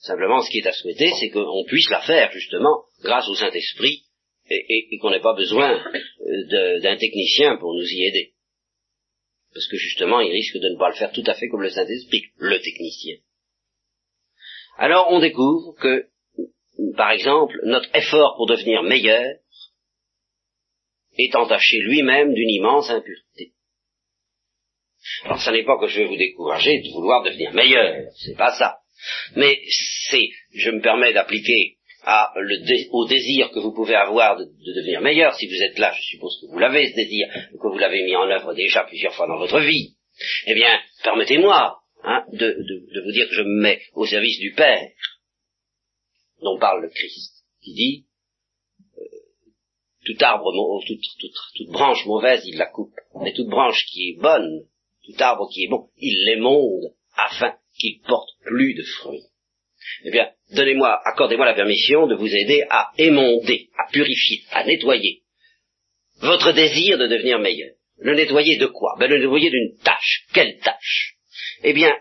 [0.01, 4.05] Simplement, ce qui est à souhaiter, c'est qu'on puisse la faire, justement, grâce au Saint-Esprit,
[4.51, 8.33] et, qu'on n'ait pas besoin euh, d'un technicien pour nous y aider.
[9.53, 11.71] Parce que justement, il risque de ne pas le faire tout à fait comme le
[11.71, 13.17] Saint-Esprit, le technicien.
[14.79, 16.09] Alors on découvre que
[16.97, 19.35] par exemple, notre effort pour devenir meilleur
[21.17, 23.53] est entaché lui-même d'une immense impureté.
[25.25, 28.53] Alors, ce n'est pas que je vais vous décourager de vouloir devenir meilleur, c'est pas
[28.59, 28.79] ça.
[29.37, 29.61] Mais
[30.11, 31.79] c'est, je me permets d'appliquer
[32.91, 36.41] au désir que vous pouvez avoir de, devenir meilleur, si vous êtes là, je suppose
[36.41, 39.39] que vous l'avez ce désir, que vous l'avez mis en œuvre déjà plusieurs fois dans
[39.39, 39.95] votre vie,
[40.47, 42.57] eh bien, permettez-moi hein, de,
[43.05, 44.89] vous dire que je me mets au service du Père,
[46.41, 48.07] dont parle le Christ, qui dit
[48.97, 49.05] euh,
[50.07, 50.53] tout arbre,
[51.57, 54.67] toute branche mauvaise, il la coupe, mais toute branche qui est bonne,
[55.09, 59.25] tout arbre qui est bon, il l'émonde afin qu'il porte plus de fruits.
[60.05, 65.23] Eh bien, donnez-moi, accordez-moi la permission de vous aider à émonder, à purifier, à nettoyer
[66.21, 67.71] votre désir de devenir meilleur.
[67.99, 68.97] Le nettoyer de quoi?
[68.99, 70.27] Ben, Le nettoyer d'une tâche.
[70.33, 71.17] Quelle tâche?
[71.63, 71.97] Eh bien,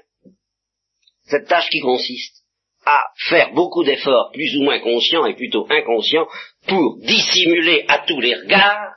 [1.25, 2.43] cette tâche qui consiste
[2.85, 6.27] à faire beaucoup d'efforts, plus ou moins conscients et plutôt inconscients,
[6.67, 8.93] pour dissimuler à tous les regards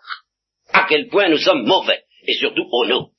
[0.72, 3.10] à quel point nous sommes mauvais, et surtout au nôtre.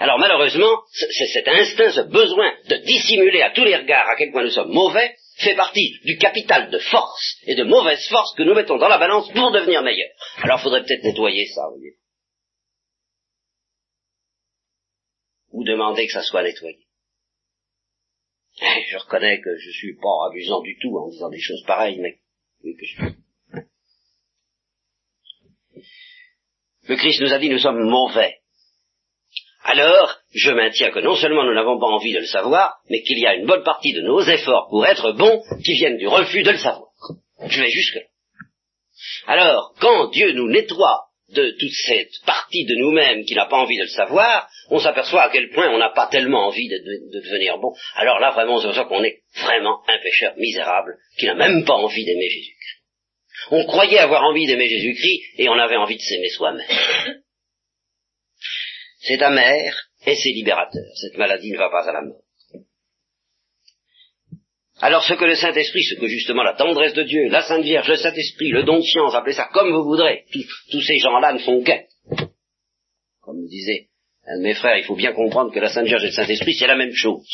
[0.00, 4.42] Alors malheureusement, cet instinct, ce besoin de dissimuler à tous les regards à quel point
[4.42, 8.54] nous sommes mauvais, fait partie du capital de force et de mauvaise force que nous
[8.54, 10.10] mettons dans la balance pour devenir meilleurs.
[10.42, 11.96] Alors faudrait peut-être nettoyer ça, vous voyez.
[15.52, 16.86] Ou demander que ça soit nettoyé.
[18.88, 22.18] Je reconnais que je suis pas amusant du tout en disant des choses pareilles, mais
[26.88, 28.35] Le Christ nous a dit nous sommes mauvais
[29.66, 33.18] alors je maintiens que non seulement nous n'avons pas envie de le savoir, mais qu'il
[33.18, 36.42] y a une bonne partie de nos efforts pour être bons qui viennent du refus
[36.42, 36.88] de le savoir.
[37.48, 38.02] Je vais jusque là.
[39.26, 43.76] Alors, quand Dieu nous nettoie de toute cette partie de nous-mêmes qui n'a pas envie
[43.76, 46.78] de le savoir, on s'aperçoit à quel point on n'a pas tellement envie de,
[47.12, 47.72] devenir bon.
[47.96, 51.74] Alors là, vraiment, pour ça qu'on est vraiment un pécheur misérable qui n'a même pas
[51.74, 52.82] envie d'aimer Jésus-Christ.
[53.50, 56.66] On croyait avoir envie d'aimer Jésus-Christ et on avait envie de s'aimer soi-même.
[59.06, 59.72] C'est amer
[60.04, 60.84] et c'est libérateur.
[61.00, 62.22] Cette maladie ne va pas à la mort.
[64.80, 67.88] Alors ce que le Saint-Esprit, ce que justement la tendresse de Dieu, la Sainte Vierge,
[67.88, 70.24] le Saint-Esprit, le don de science, appelez ça comme vous voudrez,
[70.70, 71.88] tous, ces gens-là ne font qu'être.
[73.22, 73.88] Comme me disait
[74.26, 76.54] un de mes frères, il faut bien comprendre que la Sainte Vierge et le Saint-Esprit,
[76.54, 77.26] c'est la même chose.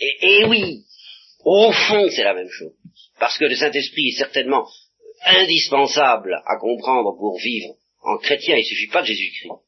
[0.00, 0.84] Et, et oui,
[1.44, 2.74] au fond, c'est la même chose.
[3.20, 4.66] Parce que le Saint-Esprit est certainement
[5.24, 8.56] indispensable à comprendre pour vivre en chrétien.
[8.56, 9.67] Il ne suffit pas de Jésus-Christ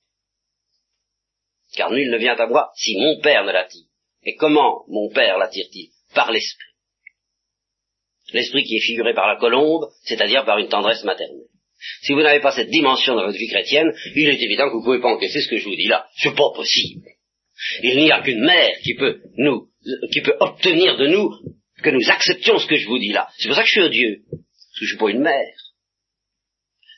[1.75, 3.87] car nul ne vient à moi si mon Père ne l'attire.
[4.25, 5.89] Et comment mon Père l'attire-t-il?
[6.15, 6.67] Par l'Esprit.
[8.33, 11.47] L'Esprit qui est figuré par la colombe, c'est-à-dire par une tendresse maternelle.
[12.03, 14.81] Si vous n'avez pas cette dimension dans votre vie chrétienne, il est évident que vous
[14.81, 16.07] ne pouvez pas encaisser ce que je vous dis là.
[16.17, 17.07] C'est pas possible.
[17.83, 19.69] Il n'y a qu'une mère qui peut nous,
[20.13, 21.31] qui peut obtenir de nous
[21.83, 23.29] que nous acceptions ce que je vous dis là.
[23.39, 24.23] C'est pour ça que je suis odieux.
[24.31, 25.55] Parce que je suis pas une mère.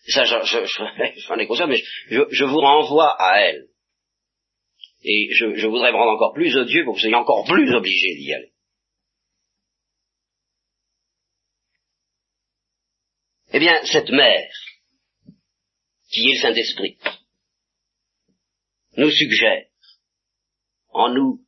[0.08, 3.66] ça, j'en je, ai conscience, mais je vous renvoie à elle.
[5.04, 8.14] Et je, voudrais me rendre encore plus odieux pour que vous soyez encore plus obligés
[8.16, 8.52] d'y aller.
[13.54, 14.50] Eh bien, cette mère,
[16.10, 16.98] qui est le Saint-Esprit,
[18.96, 19.66] nous suggère,
[20.90, 21.44] en nous,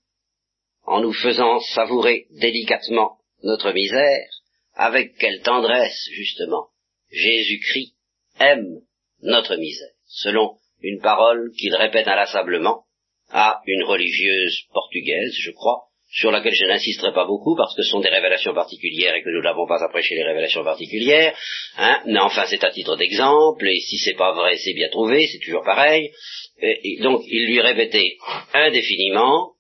[0.83, 4.29] en nous faisant savourer délicatement notre misère,
[4.75, 6.71] avec quelle tendresse, justement,
[7.11, 7.95] Jésus-Christ
[8.41, 8.81] aime
[9.23, 12.84] notre misère, selon une parole qu'il répète inlassablement,
[13.31, 17.91] à une religieuse portugaise, je crois, sur laquelle je n'insisterai pas beaucoup parce que ce
[17.91, 21.37] sont des révélations particulières et que nous n'avons pas apprécié les révélations particulières.
[21.77, 25.27] Hein, mais enfin, c'est à titre d'exemple, et si c'est pas vrai, c'est bien trouvé,
[25.27, 26.13] c'est toujours pareil.
[26.59, 28.17] Et, donc, il lui répétait
[28.53, 29.55] indéfiniment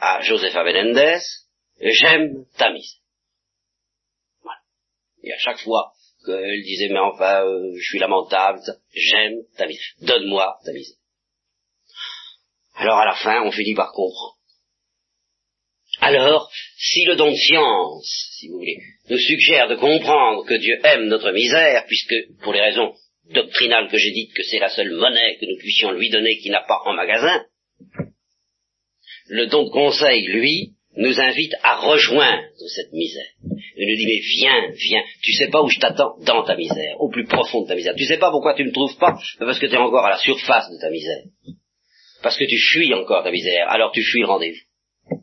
[0.00, 1.18] à Josefa Menendez,
[1.80, 3.00] j'aime ta misère.
[4.42, 4.58] Voilà.
[5.22, 5.92] Et à chaque fois
[6.26, 8.58] qu'elle disait, mais enfin, euh, je suis lamentable,
[8.92, 10.96] j'aime ta misère, donne-moi ta misère.
[12.74, 14.36] Alors à la fin, on finit par comprendre.
[16.00, 20.78] Alors, si le don de science, si vous voulez, nous suggère de comprendre que Dieu
[20.84, 22.94] aime notre misère, puisque, pour les raisons
[23.30, 26.50] doctrinales que j'ai dites que c'est la seule monnaie que nous puissions lui donner qui
[26.50, 27.44] n'a pas en magasin,
[29.28, 32.42] le don de conseil, lui, nous invite à rejoindre
[32.74, 33.32] cette misère.
[33.76, 37.00] Il nous dit, mais viens, viens, tu sais pas où je t'attends dans ta misère,
[37.00, 37.94] au plus profond de ta misère.
[37.96, 40.10] Tu sais pas pourquoi tu ne me trouves pas, parce que tu es encore à
[40.10, 41.22] la surface de ta misère
[42.22, 45.20] parce que tu fuis encore ta misère, alors tu fuis le rendez-vous.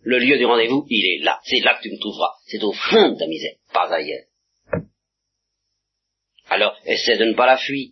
[0.00, 2.72] Le lieu du rendez-vous, il est là, c'est là que tu me trouveras, c'est au
[2.72, 4.24] fond de ta misère, pas ailleurs.
[6.48, 7.90] Alors, essaie de ne pas la fuir.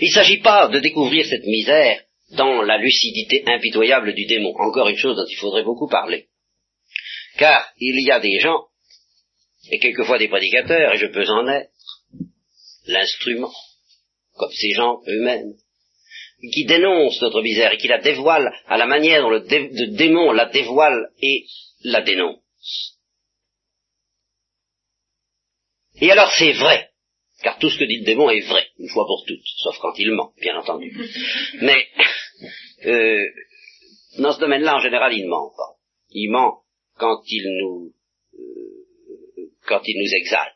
[0.00, 4.88] Il ne s'agit pas de découvrir cette misère dans la lucidité impitoyable du démon, encore
[4.88, 6.28] une chose dont il faudrait beaucoup parler.
[7.38, 8.66] Car il y a des gens,
[9.70, 11.70] et quelquefois des prédicateurs, et je peux en être,
[12.86, 13.52] l'instrument,
[14.36, 15.54] comme ces gens eux-mêmes,
[16.40, 19.40] qui dénoncent notre misère et qui la dévoilent à la manière dont le,
[19.96, 21.46] démon la dévoile et
[21.82, 22.40] la dénonce.
[26.00, 26.90] Et alors c'est vrai,
[27.42, 29.98] car tout ce que dit le démon est vrai, une fois pour toutes, sauf quand
[29.98, 30.94] il ment, bien entendu.
[31.62, 31.86] Mais
[32.84, 33.24] euh,
[34.18, 35.76] dans ce domaine-là, en général, il ne ment pas.
[36.10, 36.62] Il ment
[36.98, 37.94] quand il nous
[38.38, 40.54] euh, quand il nous exalte.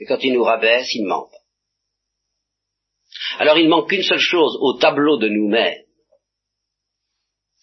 [0.00, 1.37] Et quand il nous rabaisse, il ne ment pas.
[3.38, 5.82] Alors il manque qu'une seule chose au tableau de nous-mêmes,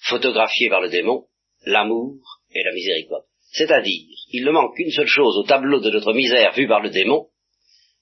[0.01, 1.26] photographié par le démon,
[1.66, 2.20] l'amour
[2.51, 3.26] et la miséricorde.
[3.51, 4.01] C'est-à-dire,
[4.32, 7.28] il ne manque qu'une seule chose au tableau de notre misère vu par le démon,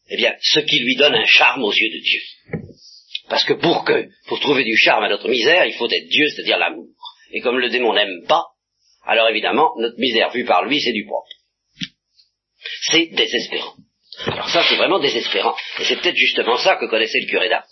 [0.10, 2.22] eh bien, ce qui lui donne un charme aux yeux de Dieu.
[3.30, 6.28] Parce que pour que, pour trouver du charme à notre misère, il faut être Dieu,
[6.30, 6.88] c'est-à-dire l'amour.
[7.32, 8.44] Et comme le démon n'aime pas,
[9.06, 11.30] alors évidemment, notre misère vue par lui, c'est du propre.
[12.92, 13.76] C'est désespérant.
[14.26, 15.56] Alors ça, c'est vraiment désespérant.
[15.80, 17.68] Et c'est peut-être justement ça que connaissait le curé d'Ars.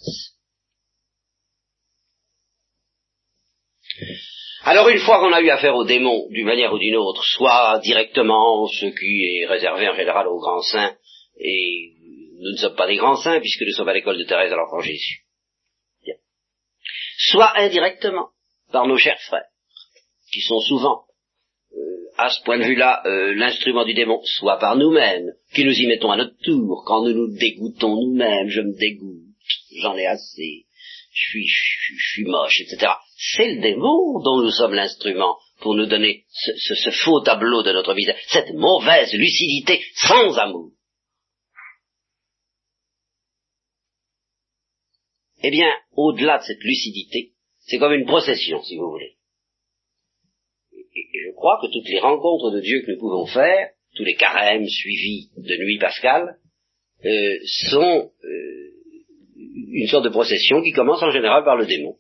[4.64, 7.80] Alors une fois qu'on a eu affaire aux démons d'une manière ou d'une autre, soit
[7.80, 10.96] directement, ce qui est réservé en général aux grands saints,
[11.40, 11.94] et
[12.40, 14.56] nous ne sommes pas des grands saints puisque nous sommes à l'école de Thérèse de
[14.56, 15.26] l'Enfant Jésus,
[17.18, 18.30] soit indirectement
[18.72, 19.50] par nos chers frères,
[20.32, 21.06] qui sont souvent
[22.22, 25.88] à ce point de vue-là euh, l'instrument du démon, soit par nous-mêmes, qui nous y
[25.88, 29.36] mettons à notre tour, quand nous nous dégoûtons nous-mêmes, je me dégoûte,
[29.82, 30.66] j'en ai assez,
[31.12, 32.92] je suis, je, suis moche, etc.
[33.18, 37.72] C'est le démon dont nous sommes l'instrument pour nous donner ce, ce faux tableau de
[37.72, 40.72] notre visage, cette mauvaise lucidité sans amour.
[45.44, 49.18] Eh bien, au-delà de cette lucidité, c'est comme une procession, si vous voulez
[50.96, 54.16] et je crois que toutes les rencontres de Dieu que nous pouvons faire, tous les
[54.16, 56.38] carèmes suivis de nuit pascale,
[57.06, 57.38] euh,
[57.72, 58.72] sont euh,
[59.74, 61.96] une sorte de procession qui commence en général par le démon.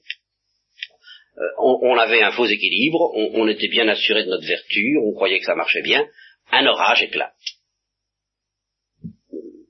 [1.37, 5.39] Euh, on, avait un faux équilibre, on, était bien assuré de notre vertu, on croyait
[5.39, 6.05] que ça marchait bien,
[6.51, 7.33] un orage éclate.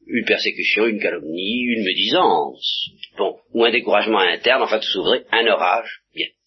[0.07, 5.47] Une persécution, une calomnie, une médisance, bon, ou un découragement interne, enfin tout s'ouvrait, un
[5.47, 6.00] orage,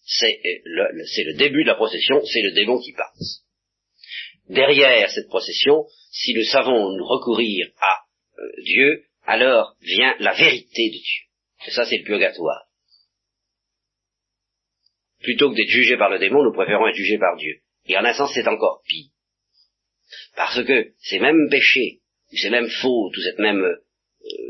[0.05, 3.43] c'est le, début de la procession, c'est le démon qui passe.
[4.47, 8.03] Derrière cette procession, si nous savons nous recourir à
[8.37, 11.67] euh, Dieu, alors vient la vérité de Dieu.
[11.67, 12.65] Et ça, c'est le purgatoire.
[15.23, 17.61] Plutôt que d'être jugé par le démon, nous préférons être jugés par Dieu.
[17.87, 19.09] Et en un sens, c'est encore pire.
[20.35, 22.01] Parce que ces mêmes péchés,
[22.31, 23.77] ces mêmes fautes, ou cette même euh,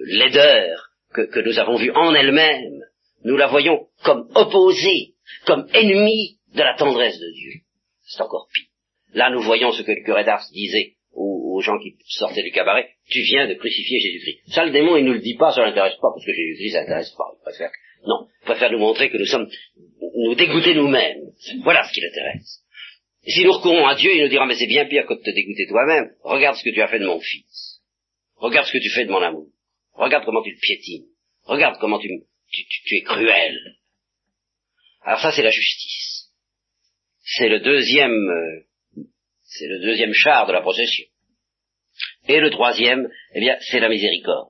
[0.08, 2.82] laideur que nous avons vue en elle-même,
[3.24, 5.15] nous la voyons comme opposée
[5.46, 7.62] comme ennemi de la tendresse de Dieu.
[8.04, 8.68] C'est encore pire.
[9.14, 12.90] Là, nous voyons ce que le curé d'Ars disait aux, gens qui sortaient du cabaret,
[13.10, 14.54] tu viens de crucifier Jésus-Christ.
[14.54, 16.82] Ça, le démon, il ne le dit pas, ça l'intéresse pas, parce que Jésus-Christ, ça
[16.82, 17.32] l'intéresse pas.
[17.34, 17.72] Il préfère,
[18.06, 19.48] non, il préfère nous montrer que nous sommes,
[20.18, 21.32] nous dégoûter nous-mêmes.
[21.64, 22.62] Voilà ce qui l'intéresse.
[23.28, 25.32] Si nous recourons à Dieu, il nous dira, mais c'est bien pire que de te
[25.34, 26.12] dégoûter toi-même.
[26.24, 27.82] Regarde ce que tu as fait de mon fils.
[28.36, 29.48] Regarde ce que tu fais de mon amour.
[29.94, 31.08] Regarde comment tu le piétines.
[31.46, 32.10] Regarde comment tu,
[32.50, 33.58] tu es cruel.
[35.06, 36.32] Alors ça, c'est la justice.
[37.24, 39.04] C'est le deuxième, euh,
[39.44, 41.06] c'est le deuxième char de la procession.
[42.28, 44.50] Et le troisième, eh bien, c'est la miséricorde.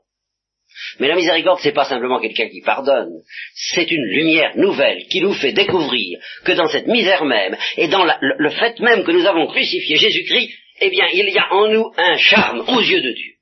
[1.00, 3.22] Mais la miséricorde, c'est pas simplement quelqu'un qui pardonne,
[3.54, 8.04] c'est une lumière nouvelle qui nous fait découvrir que dans cette misère même, et dans
[8.04, 10.52] le, le fait même que nous avons crucifié Jésus-Christ,
[10.82, 13.35] eh bien, il y a en nous un charme aux yeux de Dieu.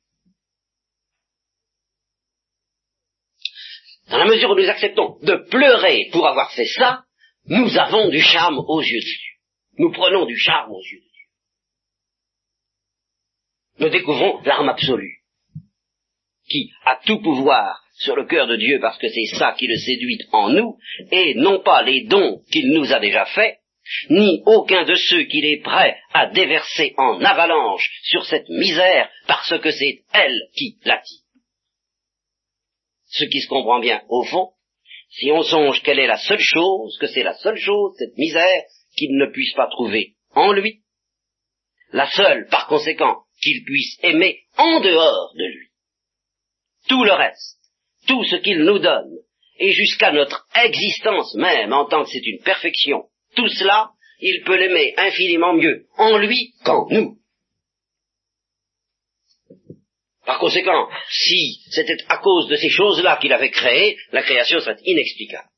[4.09, 7.03] Dans la mesure où nous acceptons de pleurer pour avoir fait ça,
[7.45, 9.33] nous avons du charme aux yeux de Dieu.
[9.79, 11.09] Nous prenons du charme aux yeux de Dieu.
[13.79, 15.23] Nous découvrons l'arme absolue,
[16.47, 19.77] qui a tout pouvoir sur le cœur de Dieu parce que c'est ça qui le
[19.77, 20.77] séduit en nous,
[21.11, 23.57] et non pas les dons qu'il nous a déjà faits,
[24.09, 29.57] ni aucun de ceux qu'il est prêt à déverser en avalanche sur cette misère parce
[29.59, 31.22] que c'est elle qui l'attire
[33.13, 34.49] ce qui se comprend bien au fond,
[35.09, 38.63] si on songe quelle est la seule chose, que c'est la seule chose, cette misère,
[38.97, 40.81] qu'il ne puisse pas trouver en lui,
[41.91, 45.67] la seule, par conséquent, qu'il puisse aimer en dehors de lui.
[46.89, 47.59] Tout le reste,
[48.07, 49.11] tout ce qu'il nous donne,
[49.59, 53.03] et jusqu'à notre existence même, en tant que c'est une perfection,
[53.35, 57.19] tout cela, il peut l'aimer infiniment mieux en lui qu'en nous.
[60.25, 64.77] Par conséquent, si c'était à cause de ces choses-là qu'il avait créé, la création serait
[64.85, 65.49] inexplicable.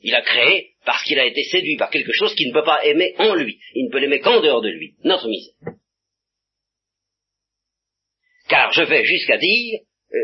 [0.00, 2.84] Il a créé parce qu'il a été séduit par quelque chose qu'il ne peut pas
[2.84, 3.58] aimer en lui.
[3.74, 4.94] Il ne peut l'aimer qu'en dehors de lui.
[5.04, 5.54] Notre misère.
[8.48, 9.80] Car je vais jusqu'à dire,
[10.12, 10.18] euh,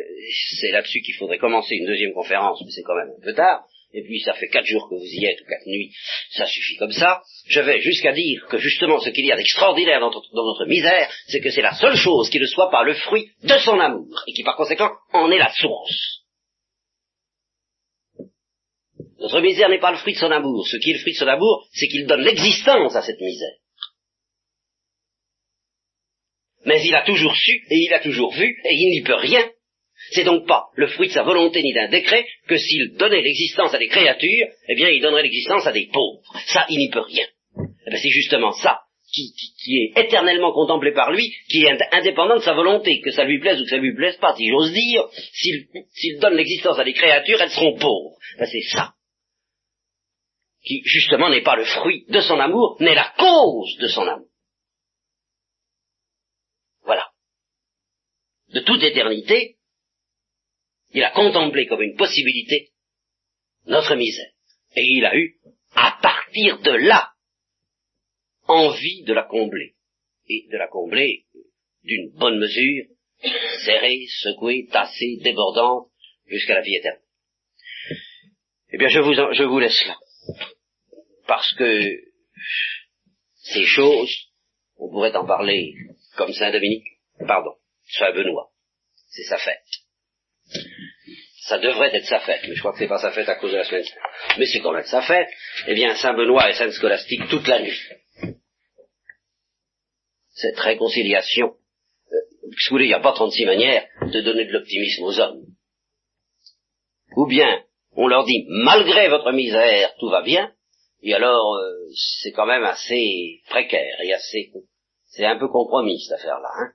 [0.60, 3.64] c'est là-dessus qu'il faudrait commencer une deuxième conférence, mais c'est quand même un peu tard,
[3.92, 5.92] et puis ça fait quatre jours que vous y êtes, ou quatre nuits,
[6.30, 10.00] ça suffit comme ça, je vais jusqu'à dire que justement ce qu'il y a d'extraordinaire
[10.00, 12.94] dans, dans, notre misère, c'est que c'est la seule chose qui ne soit pas le
[12.94, 16.24] fruit de son amour, et qui par conséquent en est la source.
[19.20, 20.66] Notre misère n'est pas le fruit de son amour.
[20.68, 23.56] Ce qui est le fruit de son amour, c'est qu'il donne l'existence à cette misère.
[26.64, 29.50] Mais il a toujours su, et il a toujours vu, et il n'y peut rien.
[30.12, 33.74] C'est donc pas le fruit de sa volonté ni d'un décret que s'il donnait l'existence
[33.74, 36.22] à des créatures, eh bien il donnerait l'existence à des pauvres.
[36.46, 37.26] Ça, il n'y peut rien.
[37.86, 38.80] Eh c'est justement ça
[39.12, 39.32] qui,
[39.66, 43.60] est éternellement contemplé par lui, qui est indépendant de sa volonté, que ça lui plaise
[43.60, 45.02] ou que ça lui plaise pas, si j'ose dire,
[45.32, 48.16] s'il donne l'existence à des créatures, elles seront pauvres.
[48.38, 48.92] c'est ça
[50.64, 54.28] qui justement n'est pas le fruit de son amour, mais la cause de son amour.
[56.82, 57.08] Voilà.
[58.52, 59.57] De toute éternité,
[60.90, 62.70] il a contemplé comme une possibilité
[63.66, 64.32] notre misère.
[64.76, 65.36] Et il a eu,
[65.74, 67.12] à partir de là,
[68.46, 69.74] envie de la combler.
[70.26, 71.24] Et de la combler
[71.82, 72.84] d'une bonne mesure,
[73.64, 75.90] serrée, secouée, tassée, débordante,
[76.26, 77.02] jusqu'à la vie éternelle.
[78.70, 79.96] Eh bien, je vous, je vous laisse là
[81.28, 82.00] parce que
[83.36, 84.32] ces choses,
[84.76, 85.74] on pourrait en parler
[86.16, 86.86] comme Saint Dominique,
[87.26, 87.54] pardon,
[87.86, 88.50] Saint Benoît,
[89.10, 89.62] c'est sa fête.
[91.48, 93.52] Ça devrait être sa fête, mais je crois que c'est pas sa fête à cause
[93.52, 93.84] de la semaine.
[94.38, 95.28] Mais c'est quand même sa fête.
[95.66, 97.80] Eh bien, Saint Benoît et Sainte Scolastique toute la nuit.
[100.30, 101.54] Cette réconciliation,
[102.12, 105.46] euh, vous voulez, il n'y a pas 36 manières de donner de l'optimisme aux hommes.
[107.16, 110.52] Ou bien, on leur dit, malgré votre misère, tout va bien,
[111.00, 111.88] et alors, euh,
[112.20, 114.52] c'est quand même assez précaire et assez,
[115.06, 116.50] c'est un peu compromis cette affaire-là.
[116.60, 116.72] Hein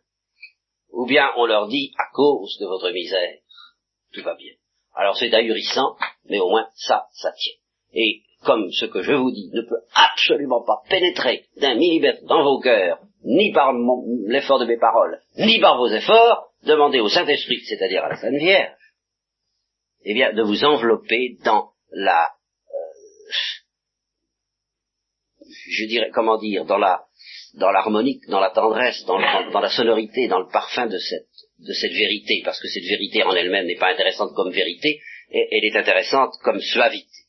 [0.89, 3.37] Ou bien on leur dit, à cause de votre misère,
[4.13, 4.53] tout va bien.
[4.95, 5.95] Alors c'est ahurissant,
[6.29, 7.53] mais au moins ça, ça tient.
[7.93, 12.43] Et comme ce que je vous dis ne peut absolument pas pénétrer d'un millimètre dans
[12.43, 13.73] vos cœurs, ni par
[14.27, 18.35] l'effort de mes paroles, ni par vos efforts, demandez au Saint-Esprit, c'est-à-dire à la Sainte
[18.35, 18.75] Vierge,
[20.05, 22.29] eh bien, de vous envelopper dans la
[25.69, 27.05] je dirais, comment dire, dans la,
[27.55, 29.19] dans l'harmonique, dans la tendresse, dans,
[29.51, 31.27] dans, la sonorité, dans le parfum de cette,
[31.65, 34.99] de cette vérité, parce que cette vérité en elle-même n'est pas intéressante comme vérité,
[35.31, 37.22] elle est intéressante comme suavité.